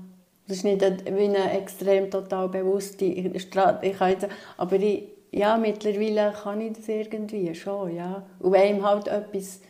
Das 0.47 0.57
ist 0.57 0.63
nicht 0.63 0.81
wie 0.81 1.23
eine 1.23 1.51
extrem 1.51 2.09
total 2.09 2.49
bewusste 2.49 3.39
Strategie. 3.39 4.27
Aber 4.57 4.75
ich, 4.75 5.03
ja, 5.31 5.55
mittlerweile 5.55 6.33
kann 6.33 6.61
ich 6.61 6.73
das 6.73 6.87
irgendwie 6.87 7.53
schon, 7.55 7.95
ja. 7.95 8.25
Und 8.39 8.51
wenn 8.51 8.77
ihm 8.77 8.85
halt 8.85 9.07
etwas 9.07 9.61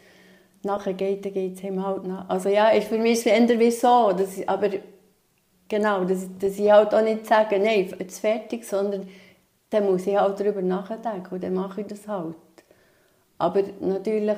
nachher 0.63 0.93
geht, 0.93 1.25
dann 1.25 1.33
geht 1.33 1.57
es 1.57 1.63
ihm 1.63 1.85
halt 1.85 2.05
nach. 2.05 2.29
Also 2.29 2.49
ja, 2.49 2.69
ist 2.69 2.87
für 2.87 2.97
mich 2.97 3.25
eher 3.25 3.59
wie 3.59 3.71
so, 3.71 4.11
dass 4.11 4.37
ich, 4.37 4.49
aber 4.49 4.69
genau, 5.67 6.03
dass, 6.05 6.27
dass 6.39 6.57
ich 6.57 6.71
halt 6.71 6.93
auch 6.93 7.03
nicht 7.03 7.27
sage, 7.27 7.59
nein, 7.59 7.93
jetzt 7.99 8.19
fertig, 8.19 8.65
sondern 8.65 9.07
dann 9.71 9.85
muss 9.85 10.05
ich 10.05 10.17
halt 10.17 10.39
darüber 10.39 10.61
nachdenken 10.61 11.33
und 11.33 11.43
dann 11.43 11.53
mache 11.53 11.81
ich 11.81 11.87
das 11.87 12.07
halt. 12.07 12.35
Aber 13.37 13.63
natürlich 13.79 14.37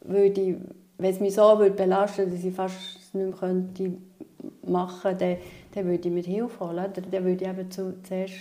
würde 0.00 0.40
ich, 0.40 0.56
wenn 0.96 1.10
es 1.10 1.20
mich 1.20 1.34
so 1.34 1.58
würde 1.58 1.70
belasten 1.70 2.30
dass 2.30 2.42
ich 2.42 2.54
fast 2.54 3.14
nicht 3.14 3.14
mehr 3.14 3.32
könnte 3.38 3.92
machen 4.66 5.00
könnte, 5.02 5.24
dann, 5.24 5.36
dann 5.74 5.86
würde 5.86 6.08
ich 6.08 6.14
mir 6.14 6.22
Hilfe 6.22 6.60
holen. 6.60 6.86
Dann 6.92 7.24
würde 7.24 7.44
ich 7.44 7.50
eben 7.50 7.70
zu, 7.70 8.02
zuerst 8.02 8.34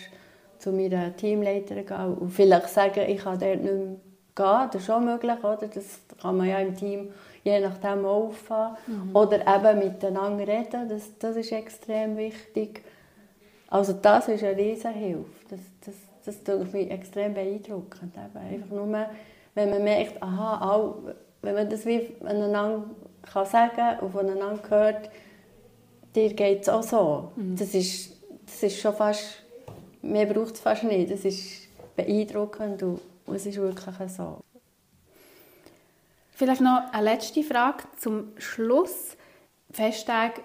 zu 0.60 0.72
meiner 0.72 1.16
Teamleiterin 1.16 1.86
gehen 1.86 2.14
und 2.16 2.30
vielleicht 2.32 2.70
sagen, 2.70 3.02
ich 3.08 3.20
kann 3.20 3.40
dort 3.40 3.62
nicht 3.62 3.74
mehr 3.74 3.96
gehen. 4.36 4.70
Das 4.72 4.76
ist 4.76 4.86
schon 4.86 5.06
möglich, 5.06 5.40
oder? 5.40 5.68
Das 5.68 6.00
kann 6.22 6.38
man 6.38 6.48
ja 6.48 6.60
im 6.60 6.76
Team 6.76 7.10
je 7.44 7.60
nachdem 7.60 8.06
auffahren. 8.06 8.76
Mhm. 8.88 9.16
Oder 9.16 9.42
eben 9.42 9.80
miteinander 9.80 10.48
reden, 10.48 10.90
das, 10.90 11.18
das 11.20 11.36
ist 11.36 11.52
extrem 11.52 12.18
wichtig. 12.18 12.82
Also 13.70 13.94
das 13.94 14.28
ist 14.28 14.44
eine 14.44 14.58
Riesenhilfe. 14.58 15.37
Das, 15.50 15.60
das, 15.86 15.96
das 16.26 16.44
tut 16.44 16.74
mich 16.74 16.90
extrem 16.92 17.34
beeindruckend. 17.34 18.14
Eben 18.16 18.38
einfach 18.38 18.70
nur, 18.70 19.10
wenn 19.56 19.70
man 19.70 19.84
merkt, 19.84 20.22
aha, 20.22 20.72
auch, 20.72 20.96
wenn 21.42 21.56
man 21.56 21.70
das 21.70 21.86
wie 21.86 22.16
aneinander 22.24 22.90
kann 23.32 23.46
sagen 23.46 24.00
und 24.00 24.12
voneinander 24.12 24.62
hört, 24.70 25.10
dir 26.16 26.34
geht 26.34 26.62
es 26.62 26.70
auch 26.70 26.84
so. 26.84 27.32
Mhm. 27.36 27.56
Das, 27.56 27.74
ist, 27.74 28.16
das 28.46 28.64
ist 28.64 28.80
schon 28.80 28.94
fast, 28.94 29.44
mehr 30.02 30.26
braucht 30.26 30.56
es 30.56 30.60
fast 30.60 30.84
nicht. 30.84 31.12
Das 31.12 31.26
ist 31.26 31.68
beeindruckend 31.96 32.84
und, 32.84 33.02
und 33.26 33.36
es 33.36 33.46
ist 33.46 33.58
wirklich 33.58 34.12
so. 34.12 34.42
Vielleicht 36.32 36.62
noch 36.62 36.92
eine 36.92 37.04
letzte 37.04 37.44
Frage 37.44 37.84
zum 37.98 38.32
Schluss. 38.38 39.18
Festtag, 39.72 40.42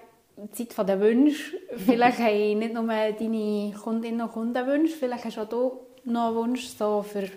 Zeit 0.51 0.87
der 0.87 0.99
Wünsche. 0.99 1.57
Vielleicht 1.75 2.19
haben 2.19 2.59
nicht 2.59 2.73
nur 2.73 2.87
deine 2.87 3.73
Kundinnen 3.81 4.21
und 4.21 4.31
Kunden 4.31 4.67
Wünsche, 4.67 4.95
vielleicht 4.95 5.25
hast 5.25 5.39
auch 5.39 5.49
du 5.49 5.79
noch 6.05 6.27
einen 6.27 6.35
Wunsch 6.35 6.67
so 6.67 7.03
für 7.03 7.29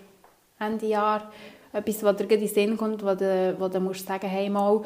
Ende 0.59 0.87
Jahr. 0.87 1.31
Etwas, 1.73 2.03
was 2.03 2.15
dir 2.17 2.31
in 2.31 2.39
den 2.39 2.47
Sinn 2.47 2.77
kommt, 2.77 3.03
wo 3.03 3.13
du, 3.13 3.55
wo 3.59 3.67
du 3.67 3.79
musst 3.79 4.07
sagen 4.07 4.27
hey, 4.27 4.49
mal, 4.49 4.81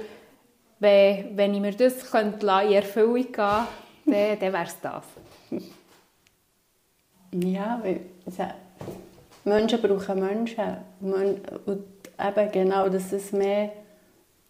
wenn, 0.80 1.54
ich 1.54 1.62
mir 1.62 1.74
das 1.74 2.10
könnte 2.10 2.46
in 2.46 2.74
Erfüllung 2.74 3.32
gehen 3.32 3.34
dann, 3.36 3.68
dann 4.06 4.54
wäre 4.54 4.64
es 4.66 4.82
das. 4.82 5.04
Ja, 7.34 7.82
Menschen 9.44 9.82
brauchen 9.82 10.20
Menschen. 10.20 10.78
Und 11.02 11.84
eben 12.20 12.52
genau, 12.52 12.90
dass, 12.90 13.12
es 13.14 13.32
mehr, 13.32 13.72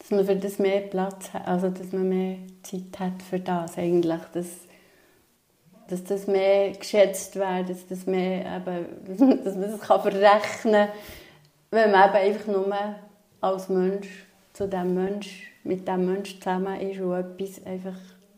dass 0.01 0.09
man 0.09 0.25
für 0.25 0.35
das 0.35 0.57
mehr 0.57 0.81
Platz 0.81 1.31
hat, 1.31 1.47
also 1.47 1.69
dass 1.69 1.91
man 1.91 2.09
mehr 2.09 2.37
Zeit 2.63 2.99
hat 2.99 3.21
für 3.21 3.39
das 3.39 3.77
eigentlich, 3.77 4.21
dass, 4.33 4.47
dass 5.87 6.03
das 6.03 6.25
mehr 6.25 6.71
geschätzt 6.71 7.35
wird, 7.35 7.69
dass, 7.69 7.87
das 7.87 8.07
mehr 8.07 8.39
eben, 8.39 9.39
dass 9.43 9.55
man 9.55 9.71
das 9.71 9.81
kann 9.81 10.01
verrechnen 10.01 10.87
kann, 10.87 10.89
wenn 11.69 11.91
man 11.91 12.09
eben 12.09 12.15
einfach 12.15 12.47
nur 12.47 12.95
als 13.41 13.69
Mensch 13.69 14.25
zu 14.53 14.67
dem 14.67 14.95
Mensch, 14.95 15.51
mit 15.63 15.87
dem 15.87 16.11
Mensch 16.11 16.39
zusammen 16.39 16.79
ist 16.81 16.99
und 16.99 17.13
etwas 17.13 17.65
einfach 17.65 17.97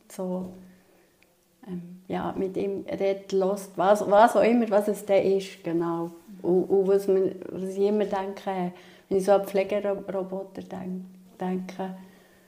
so 0.10 0.50
ähm, 1.66 2.02
ja, 2.08 2.34
mit 2.38 2.58
ihm 2.58 2.86
redet, 2.90 3.32
lässt, 3.32 3.78
was, 3.78 4.10
was 4.10 4.36
auch 4.36 4.44
immer, 4.44 4.70
was 4.70 4.90
es 4.90 5.06
dann 5.06 5.24
ist, 5.24 5.64
genau. 5.64 6.12
Und, 6.42 6.66
und 6.66 6.88
was, 6.88 7.08
man, 7.08 7.36
was 7.50 7.70
ich 7.70 7.88
immer 7.88 8.06
denke, 8.06 8.74
wenn 9.08 9.18
ich 9.18 9.24
so 9.24 9.32
an 9.32 9.46
Pflegeroboter 9.46 10.62
denke, 10.62 11.06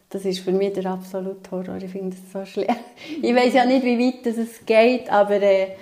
das 0.10 0.26
ist 0.26 0.40
für 0.40 0.52
mich 0.52 0.74
der 0.74 0.86
absolute 0.86 1.52
Horror. 1.52 1.78
Ich 1.78 1.92
finde 1.92 2.16
das 2.16 2.32
so 2.32 2.46
schlimm. 2.46 2.76
Ich 3.22 3.36
weiß 3.36 3.54
ja 3.54 3.66
nicht, 3.66 3.84
wie 3.84 4.00
weit 4.00 4.26
es 4.26 4.66
geht, 4.66 5.10
aber 5.10 5.42
äh, 5.42 5.76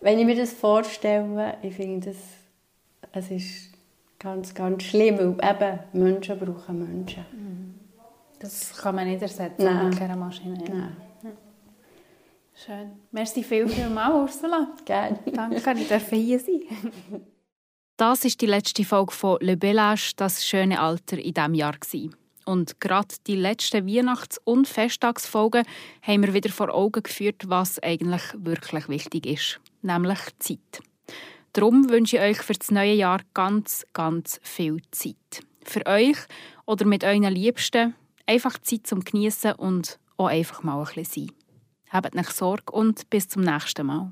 wenn 0.00 0.18
ich 0.18 0.24
mir 0.24 0.36
das 0.36 0.52
vorstelle, 0.52 1.56
ich 1.62 1.74
finde 1.74 2.08
das, 2.08 2.16
es 3.12 3.30
ist 3.30 3.70
ganz, 4.18 4.54
ganz 4.54 4.84
schlimm, 4.84 5.18
weil 5.18 5.50
eben 5.50 5.78
Menschen 5.92 6.38
brauchen 6.38 6.78
Menschen. 6.78 7.24
Das 8.38 8.76
kann 8.76 8.94
man 8.94 9.06
nicht 9.06 9.20
ersetzen 9.20 9.64
Nein. 9.64 9.90
mit 9.90 10.00
einer 10.00 10.16
Maschine. 10.16 10.64
Nein. 10.66 10.96
Schön. 12.54 12.92
Merci 13.10 13.42
viel, 13.42 13.66
viel 13.68 13.88
mal, 13.88 14.14
Ursula. 14.14 14.68
Gerne. 14.84 15.18
Danke, 15.32 15.56
ich 15.56 15.88
darf 15.88 16.10
hier 16.10 16.38
sein. 16.38 16.60
Das 17.96 18.24
ist 18.24 18.40
die 18.40 18.46
letzte 18.46 18.84
Folge 18.84 19.12
von 19.12 19.38
Le 19.40 19.56
Bellage, 19.56 20.12
das 20.16 20.44
schöne 20.44 20.80
Alter 20.80 21.18
in 21.18 21.34
diesem 21.34 21.54
Jahr. 21.54 21.74
Und 22.50 22.80
gerade 22.80 23.14
die 23.28 23.36
letzten 23.36 23.86
Weihnachts- 23.86 24.40
und 24.42 24.66
Festtagsfolgen 24.66 25.64
haben 26.02 26.22
wir 26.24 26.34
wieder 26.34 26.50
vor 26.50 26.74
Augen 26.74 27.04
geführt, 27.04 27.44
was 27.46 27.80
eigentlich 27.80 28.22
wirklich 28.34 28.88
wichtig 28.88 29.26
ist, 29.26 29.60
nämlich 29.82 30.18
Zeit. 30.40 30.82
Darum 31.52 31.88
wünsche 31.90 32.16
ich 32.16 32.22
euch 32.22 32.38
für 32.38 32.54
das 32.54 32.72
neue 32.72 32.94
Jahr 32.94 33.20
ganz, 33.34 33.86
ganz 33.92 34.40
viel 34.42 34.82
Zeit. 34.90 35.44
Für 35.62 35.86
euch 35.86 36.16
oder 36.66 36.86
mit 36.86 37.04
euren 37.04 37.22
Liebsten 37.22 37.94
einfach 38.26 38.58
Zeit 38.58 38.84
zum 38.84 39.04
Genießen 39.04 39.52
und 39.52 40.00
auch 40.16 40.26
einfach 40.26 40.64
mal 40.64 40.80
ein 40.80 40.92
bisschen 40.92 41.28
sein. 41.28 41.36
Habt 41.90 42.16
nicht 42.16 42.32
Sorge 42.32 42.72
und 42.72 43.08
bis 43.10 43.28
zum 43.28 43.42
nächsten 43.42 43.86
Mal. 43.86 44.10